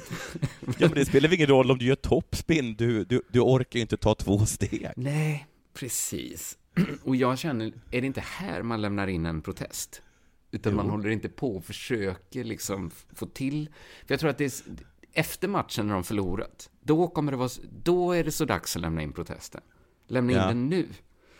[0.79, 3.83] Ja, men det spelar ingen roll om du gör toppspin, du, du, du orkar ju
[3.83, 4.89] inte ta två steg.
[4.97, 6.59] Nej, precis.
[7.05, 10.03] Och jag känner, är det inte här man lämnar in en protest?
[10.51, 10.77] Utan Jo.
[10.77, 13.69] man håller inte på och försöker liksom få till...
[14.07, 14.53] För jag tror att det är
[15.13, 17.49] efter matchen när de förlorat, då kommer det vara,
[17.83, 19.61] då är det så dags att lämna in protesten.
[20.09, 20.47] Lämna in Ja.
[20.49, 20.87] den nu.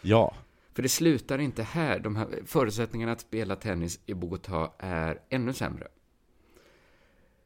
[0.03, 0.35] Ja.
[0.77, 1.99] För det slutar inte här.
[1.99, 5.89] De här förutsättningarna att spela tennis i Bogotá är ännu sämre.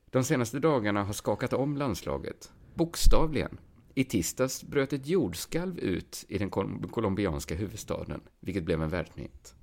[0.07, 2.53] De senaste dagarna har skakat om landslaget.
[2.75, 3.59] Bokstavligen.
[3.95, 6.51] I tisdags bröt ett jordskalv ut i den
[6.91, 9.55] colombianska huvudstaden, vilket blev en världsnyhet.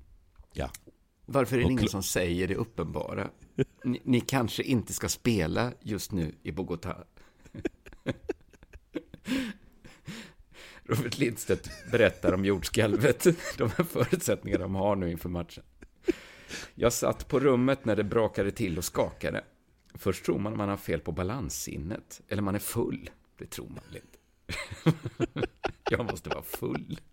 [0.53, 0.70] Ja.
[1.26, 3.30] Varför är det Och ingen som säger det uppenbara?
[3.84, 7.03] Ni, ni kanske inte ska spela just nu i Bogotá.
[10.88, 13.23] Robert Lindstedt berättar om jordskalvet,
[13.57, 15.63] de här förutsättningarna de har nu inför matchen.
[16.75, 19.43] Jag satt på rummet när det brakade till och skakade.
[19.93, 23.09] Först tror man att man har fel på balanssinnet, eller man är full.
[23.38, 24.17] Det tror man väl inte.
[25.89, 26.99] Jag måste vara full.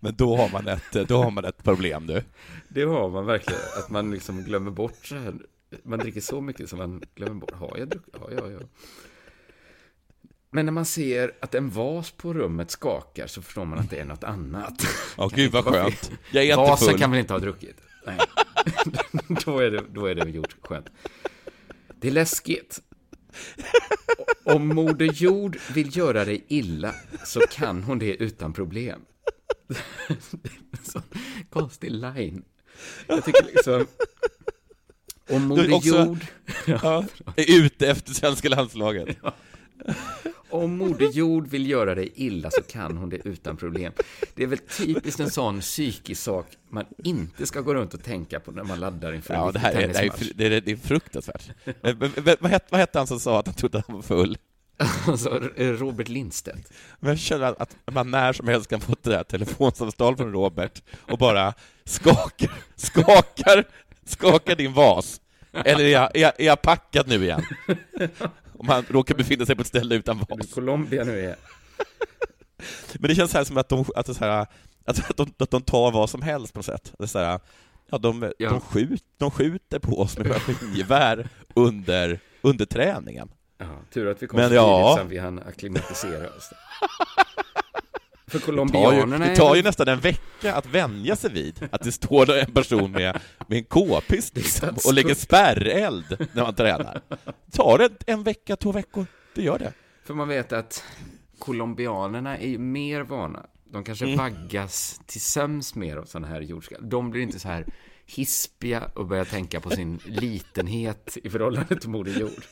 [0.00, 2.22] Men då har man ett, då har man ett problem nu.
[2.68, 5.34] Det har man verkligen, att man liksom glömmer bort så här.
[5.82, 7.52] Man dricker så mycket som man glömmer bort.
[7.52, 8.14] Har jag druckit?
[8.20, 8.60] Ja, ja, ja.
[10.50, 13.96] Men när man ser att en vas på rummet skakar så förstår man att det
[13.98, 14.86] är något annat.
[15.16, 16.10] Ja, Kan gud vad skönt.
[16.32, 16.98] Jag är Vasen full.
[16.98, 17.76] kan väl inte ha druckit?
[18.06, 18.18] Nej.
[19.44, 20.86] då, är det, då är det gjort skönt.
[22.00, 22.80] Det är läskigt.
[24.44, 26.94] Om Moder Jord vill göra dig illa
[27.24, 29.00] så kan hon det utan problem.
[29.66, 31.02] det är en sån
[31.50, 32.42] konstig line.
[33.06, 33.86] Jag tycker liksom...
[35.30, 36.26] Om Moder också- Jord...
[36.66, 37.04] Ja,
[37.36, 39.16] är ute efter svenska landslaget.
[40.50, 43.92] Om Moder Jord vill göra dig illa så kan hon det utan problem.
[44.34, 48.40] Det är väl typiskt en sån psykisk sak man inte ska gå runt och tänka
[48.40, 50.56] på när man laddar inför en Ja, det viktig här är, det, här är, det,
[50.56, 51.50] är, det är fruktansvärt.
[52.40, 54.38] Vad hette, vad hette han som sa att han trodde att han var full?
[55.06, 56.72] Alltså, Robert Lindstedt.
[57.00, 60.32] Men jag känner att man när som helst kan få ett det där telefonsamtal från
[60.32, 61.54] Robert och bara
[61.84, 63.64] skakar, skakar,
[64.04, 65.20] skakar din vas.
[65.52, 67.42] Eller är jag, är jag, är jag packad nu igen?
[68.58, 70.54] Om han råkar befinna sig på ett ställe utan vas.
[70.54, 71.36] Colombia nu är...
[72.98, 74.46] Men det känns så här som att de, att det så här,
[74.84, 76.92] att, att, de, att de tar vad som helst på något sätt.
[76.98, 77.40] Det är så här,
[77.90, 78.50] ja, de, Ja.
[78.50, 83.28] De, skjut, de skjuter på oss med maskingevär under, under träningen.
[83.58, 84.94] Ja, tur att vi kom Men så ja.
[84.94, 86.50] tidigt så vi hann acklimatisera oss.
[88.28, 91.32] För Det tar, ju, colombianerna det är tar ju nästan en vecka att vänja sig
[91.32, 96.26] vid att det står där en person med, med en k-pist liksom, och lägger spärreld
[96.32, 97.00] när man tränar.
[97.52, 99.72] Tar det en vecka, två veckor, det gör det.
[100.04, 100.84] För man vet att
[101.38, 103.46] colombianerna är ju mer vana.
[103.70, 104.16] De kanske Mm.
[104.18, 106.88] vaggas till sömns mer av sådana här jordskalv.
[106.88, 107.66] De blir inte så här
[108.06, 112.44] hispiga och börjar tänka på sin litenhet i förhållande till Moder Jord.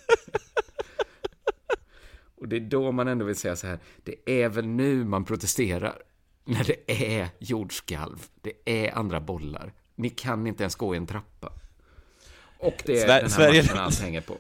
[2.37, 5.25] Och det är då man ändå vill säga så här, det är väl nu man
[5.25, 6.03] protesterar.
[6.45, 9.73] När det är jordskalv, det är andra bollar.
[9.95, 11.53] Ni kan inte ens gå i en trappa.
[12.59, 14.39] Och det är Sver- den här Sverige- matchen allt hänger på.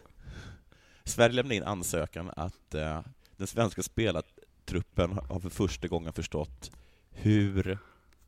[1.04, 3.00] Sverige lämnade in ansökan att eh,
[3.36, 6.70] den svenska spelartruppen har för första gången förstått
[7.10, 7.78] hur,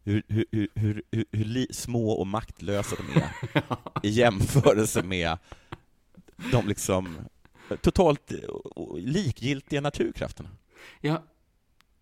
[0.05, 3.31] hur, hur, hur, hur, hur, små och maktlösa de är
[4.07, 5.39] i jämförelse med
[6.53, 7.19] de liksom
[7.77, 8.39] totalt eh,
[8.97, 10.49] likgiltiga naturkrafterna.
[11.01, 11.23] Ja,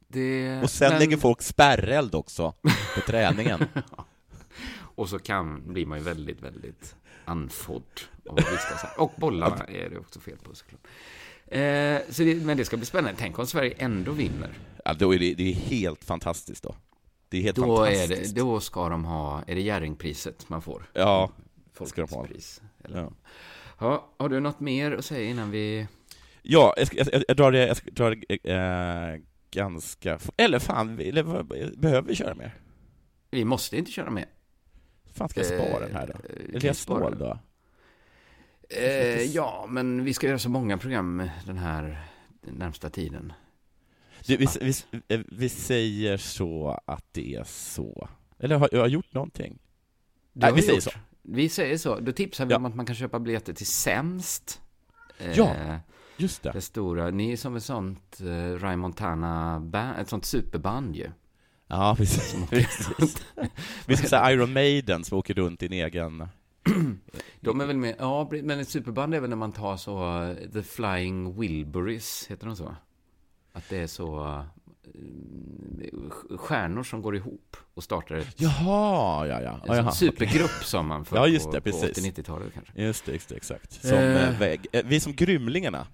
[0.08, 0.60] det...
[0.62, 2.54] Och sen men- lägger folk spärreld också
[2.94, 3.64] på träningen.
[4.98, 7.82] Och så kan, blir man ju väldigt, väldigt andfådd
[8.28, 9.00] av att vistas här.
[9.00, 10.80] Och bollarna är det också fel på såklart.
[11.46, 13.16] Eh, så det, men det ska bli spännande.
[13.20, 14.50] Tänk om Sverige ändå vinner.
[14.84, 16.76] Ja, då är det, det är helt fantastiskt då.
[17.28, 18.34] Det är helt Då, är fantastiskt.
[18.34, 20.90] det, då ska de ha, är det Jerringpriset man får?
[20.92, 21.30] Ja,
[21.74, 22.24] Folkets ska de ha.
[22.26, 22.62] pris.
[22.84, 22.98] Eller?
[23.00, 23.12] Ja.
[23.78, 25.86] Ja, har du något mer att säga innan vi...
[26.42, 29.20] Ja, jag, ska, jag, jag drar det, jag ska dra det eh,
[29.50, 30.18] ganska...
[30.36, 31.22] Eller fan, vi- eller,
[31.76, 32.54] behöver vi köra mer?
[33.30, 34.26] Vi måste inte köra med.
[35.14, 36.12] fan ska jag spara den här då?
[36.12, 37.18] Eh, Eller jag snål den?
[37.18, 37.38] då?
[38.68, 42.04] Eh, ja, men vi ska göra så många program den här
[42.40, 43.32] närmsta tiden.
[44.26, 44.72] Du, vi, vi,
[45.08, 48.08] eh, vi säger så att det är så.
[48.38, 49.58] Eller har jag gjort någonting?
[50.32, 50.84] Det Nej, har vi vi säger gjort.
[50.84, 50.98] så.
[51.28, 52.00] Vi säger så.
[52.00, 52.56] Då tipsar vi Ja.
[52.56, 54.60] om att man kan köpa biljetter till Sämst.
[55.34, 55.76] Ja, Eh,
[56.16, 56.50] just det.
[56.52, 57.10] Det stora.
[57.10, 61.10] Ni är som ett sånt uh, Ray Montana-band, ett sånt superband ju.
[61.66, 62.50] Ja, precis.
[62.50, 63.26] precis.
[63.86, 66.28] Vi ska säga Iron Maiden som åker runt i en egen...
[67.40, 70.36] De är väl med, ja, men ett superband är väl när man tar så, eh,
[70.52, 72.76] The Flying Wilburys, heter de så?
[73.52, 74.44] Att det är så eh,
[76.36, 79.60] stjärnor som går ihop och startar ett, Jaha, ja, ja.
[79.68, 82.06] en jaha, supergrupp som man för Ja, just på, det, på precis.
[82.06, 82.82] 80-90-talet kanske.
[82.82, 83.72] Just det, just det, exakt.
[83.72, 84.28] Som, Eh.
[84.28, 85.86] eh, väg, eh, vi som Grymlingarna.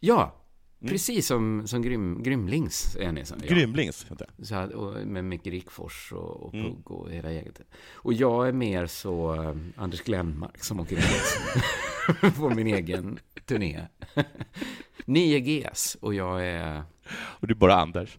[0.00, 0.38] Ja,
[0.80, 0.92] Mm.
[0.92, 3.24] precis som, som grym, Grymlings är ni.
[3.24, 3.54] Så, ja.
[3.54, 4.44] Grymlings, heter det.
[4.46, 6.66] Så och med Micke Rickfors och, och Mm.
[6.66, 7.60] Pugg och hela gänget.
[7.94, 13.80] Och jag är mer så eh, Anders Glenmark som åker runt på min egen turné.
[15.04, 16.82] Ni är GS och jag är...
[17.14, 18.18] Och du är bara Anders.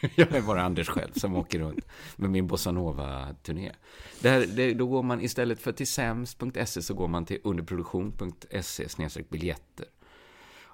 [0.14, 1.86] jag är bara Anders själv som åker runt
[2.16, 3.72] med min bossanova-turné.
[4.20, 8.86] Där, det, då går man istället för till sämst.se så går man till underproduktion.se
[9.28, 9.86] biljetter.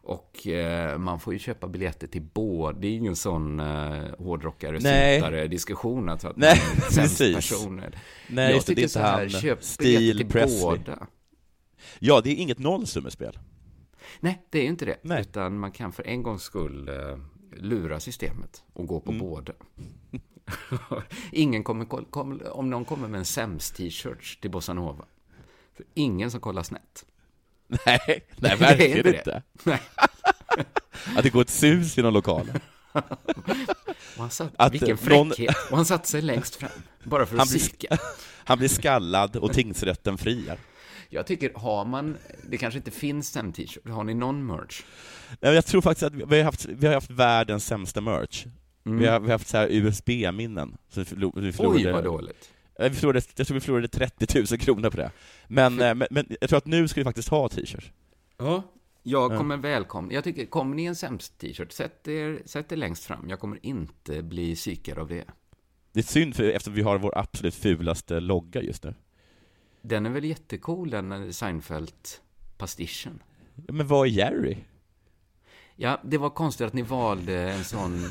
[0.08, 2.78] Och eh, man får ju köpa biljetter till båda.
[2.78, 6.08] Det är ingen sån eh, hårdrockare, diskussion.
[6.08, 6.60] Att Nej,
[6.90, 7.34] precis.
[7.34, 7.98] personer.
[8.28, 10.60] Nej, jag just det, det är tycker så här, han, köp biljetter till Presley.
[10.60, 11.06] båda.
[11.98, 13.38] Ja, det är inget nollsummespel.
[14.20, 14.96] Nej, det är ju inte det.
[15.02, 15.20] Nej.
[15.20, 17.18] Utan man kan för en gångs skull eh,
[17.60, 19.20] lura systemet och gå på Mm.
[19.26, 19.52] båda.
[21.32, 25.04] ingen kommer, kom, om någon kommer med en sämst-t-shirt till Bossa Nova.
[25.76, 27.04] För ingen som kollar snett.
[27.86, 29.18] Nej, nej Det verkligen inte det.
[29.18, 29.42] inte.
[29.64, 29.80] Nej.
[31.16, 32.60] Att det går ett sus genom lokalen.
[34.16, 35.56] Han satt, Att, vilken eh, någon- fräckhet.
[35.70, 36.70] Och han satt sig längst fram.
[37.04, 37.98] Bara för att Han blir, psyka.
[38.44, 40.58] han blir skallad och tingsrätten friar.
[41.08, 42.16] Jag tycker, har man,
[42.48, 43.88] det kanske inte finns en t-shirt.
[43.88, 44.82] Har ni någon merch?
[45.40, 48.46] Nej, Jag tror faktiskt att vi har haft, vi har haft världens sämsta merch.
[48.86, 48.98] Mm.
[48.98, 50.76] Vi, har, vi har haft så här USB-minnen.
[50.88, 52.50] Så vi förlo- vi Oj, förlorade- vad dåligt.
[52.78, 55.10] Eh, Vi förlorade, jag tror vi förlorade 30 000 kronor på det.
[55.48, 57.90] Men, eh, men, men jag tror att nu ska vi faktiskt ha t-shirts.
[58.38, 58.62] Ja.
[59.02, 59.36] Jag Ja.
[59.38, 60.12] kommer välkomna.
[60.14, 63.28] Jag tycker, kommer ni en sämst t-shirt, sätt er, sätt er längst fram.
[63.28, 65.24] Jag kommer inte bli psykad av det.
[65.92, 68.94] Det är synd, för, eftersom vi har vår absolut fulaste logga just nu.
[69.88, 73.20] Den är väl jättecool, den Seinfeld-pastischen.
[73.66, 74.56] Ja, Men vad är Jerry?
[75.76, 78.04] Ja, det var konstigt att ni valde en sån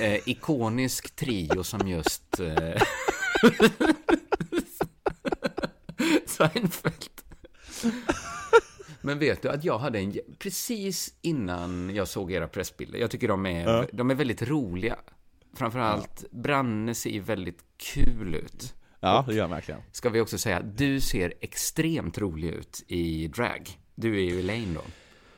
[0.00, 2.82] eh, ikonisk trio som just eh,
[6.26, 7.10] Seinfeld.
[9.00, 13.28] Men vet du att jag hade en, precis innan jag såg era pressbilder, jag tycker
[13.28, 13.86] de är, Ja.
[13.92, 14.96] de är väldigt roliga.
[15.54, 18.74] Framförallt, Branne ser ju väldigt kul ut.
[19.00, 19.80] Ja, det gör han verkligen.
[19.92, 23.68] Ska vi också säga, du ser extremt rolig ut i drag.
[23.94, 24.80] Du är ju Elaine då.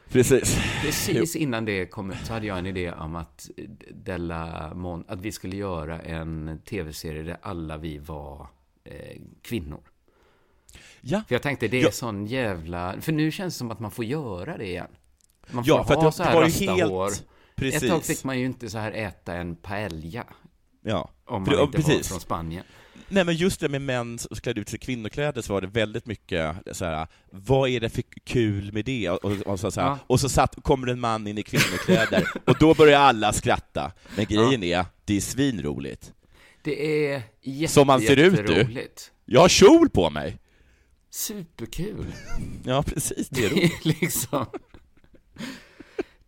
[0.08, 0.58] Precis.
[0.82, 3.50] Precis innan det kom ut så hade jag en idé om att,
[3.90, 8.46] Della Mon, att vi skulle göra en tv-serie där alla vi var
[8.84, 9.80] eh, kvinnor.
[11.00, 11.22] Ja.
[11.28, 11.90] För jag tänkte, det är Ja.
[11.90, 12.94] sån jävla...
[13.00, 14.90] För nu känns det som att man får göra det igen.
[15.50, 17.10] Man får Ja, för ha det- så här var rasta helt- hår.
[17.54, 17.82] precis.
[17.82, 20.24] Ett tag fick man ju inte så här äta en paella.
[20.82, 21.10] Ja.
[21.24, 22.08] Om För- man ja, inte var precis.
[22.08, 22.64] från Spanien.
[23.08, 25.66] Nej men just det med män som klädde ut sig i kvinnokläder så var det
[25.66, 29.10] väldigt mycket så här, vad är det för kul med det?
[29.10, 29.98] Och, och, så, så här, Ja.
[30.06, 33.92] och så satt, kommer en man in i kvinnokläder, och då börjar alla skratta.
[34.16, 36.12] Men grejen är, det är svinroligt.
[36.62, 38.88] Det är jätte, Som man ser ut du.
[39.24, 40.38] Jag har kjol på mig!
[41.10, 42.06] Superkul.
[42.64, 43.72] Ja precis, det är roligt.
[43.86, 44.46] är liksom...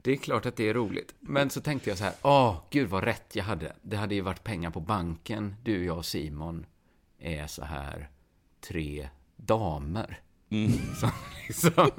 [0.03, 1.15] Det är klart att det är roligt.
[1.21, 3.73] Men så tänkte jag så här, åh, gud vad rätt jag hade.
[3.83, 5.55] Det hade ju varit pengar på banken.
[5.63, 6.67] Du, jag och Simon
[7.19, 8.11] är så här
[8.61, 10.21] tre damer.
[10.51, 10.73] Mm.
[11.01, 11.11] Som
[11.49, 11.73] liksom...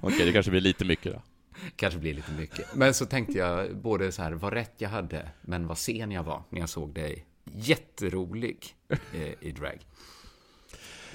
[0.00, 1.22] Okej, det kanske blir lite mycket då.
[1.76, 2.74] Kanske blir lite mycket.
[2.74, 6.22] Men så tänkte jag både så här, vad rätt jag hade, men vad sen jag
[6.22, 7.26] var när jag såg dig.
[7.44, 9.78] Jätterolig eh, i drag.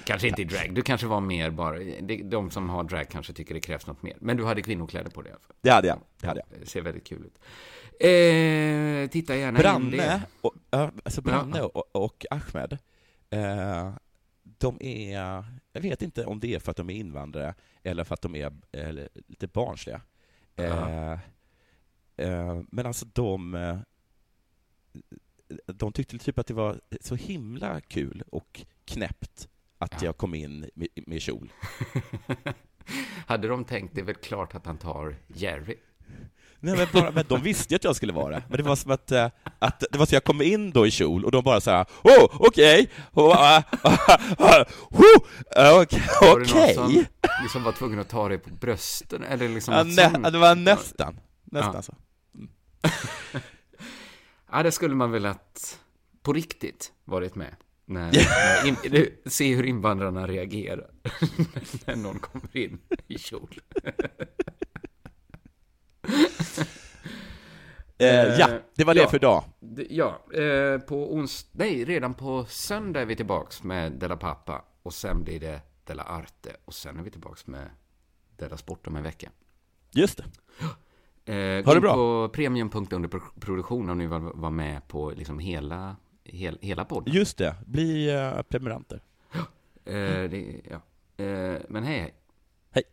[0.06, 1.78] Kanske inte i drag, du kanske var mer bara,
[2.24, 4.16] de som har drag kanske tycker det krävs något mer.
[4.20, 5.56] Men du hade kvinnokläder på dig i alla fall.
[5.60, 6.00] Det hade jag.
[6.20, 6.60] Det hade jag.
[6.60, 7.38] Det ser väldigt kul ut.
[8.00, 10.22] Eh, titta gärna in Branne, det.
[10.40, 10.54] och,
[11.04, 11.64] alltså Branne Ja.
[11.64, 12.78] och, och Ahmed,
[13.30, 13.92] eh,
[14.58, 18.14] de är, jag vet inte om det är för att de är invandrare eller för
[18.14, 18.92] att de är eh,
[19.26, 20.00] lite barnsliga.
[20.56, 21.12] Eh,
[22.16, 23.78] eh, men alltså de, eh,
[25.66, 29.48] de tyckte typ att det var så himla kul och knäppt
[29.78, 31.52] att jag kom in med, med kjol.
[33.26, 35.76] Hade de tänkt, det är väl klart att han tar Jerry.
[36.60, 38.42] Nej, men, bara, men de visste ju att jag skulle vara.
[38.48, 40.90] Men det var som att, eh, att det var så jag kom in då i
[40.90, 43.98] kjol och de bara så här, åh, okej, oh, ah, ah,
[44.38, 45.22] ah, oh,
[45.56, 47.04] ah, okej, Var det någon som
[47.42, 49.24] liksom var tvungen att ta dig på brösten?
[49.24, 51.82] Eller liksom Ja, nä, det var nästan, nästan Ja.
[51.82, 51.94] så.
[54.52, 55.78] Ja, det skulle man väl att
[56.22, 57.56] på riktigt varit med.
[57.88, 60.90] In, du, se hur invandrarna reagerar
[61.86, 63.60] när någon kommer in i kjol.
[67.98, 69.44] Eh, ja, det var det ja, för idag.
[69.90, 71.46] Ja, eh, på ons...
[71.52, 74.64] Nej, redan på söndag är vi tillbaks med Della Pappa.
[74.82, 76.56] Och sen blir det Della Arte.
[76.64, 77.70] Och sen är vi tillbaks med
[78.36, 79.30] Della Sport om en vecka.
[79.92, 80.18] Just
[81.24, 81.32] det.
[81.32, 81.94] Eh, Ha det bra.
[81.94, 85.96] på premium.underproduktion om ni vill vara med på liksom hela,
[86.28, 87.14] hel, hela podden.
[87.14, 89.00] Just det, bli uh, prenumeranter.
[89.88, 90.80] Eh, det, ja.
[91.24, 92.12] eh, men hej, hej.
[92.72, 92.84] Hej.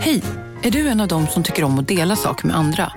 [0.00, 0.22] Hej!
[0.62, 2.92] Är du en av dem som tycker om att dela saker med andra?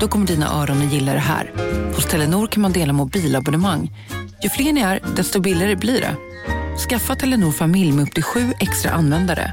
[0.00, 1.52] Då kommer dina öron att gilla det här.
[1.94, 3.90] Hos Telenor kan man dela mobilabonnemang.
[4.42, 6.16] Ju fler ni är, desto billigare blir det.
[6.88, 9.52] Skaffa Telenor familj med upp till sju extra användare.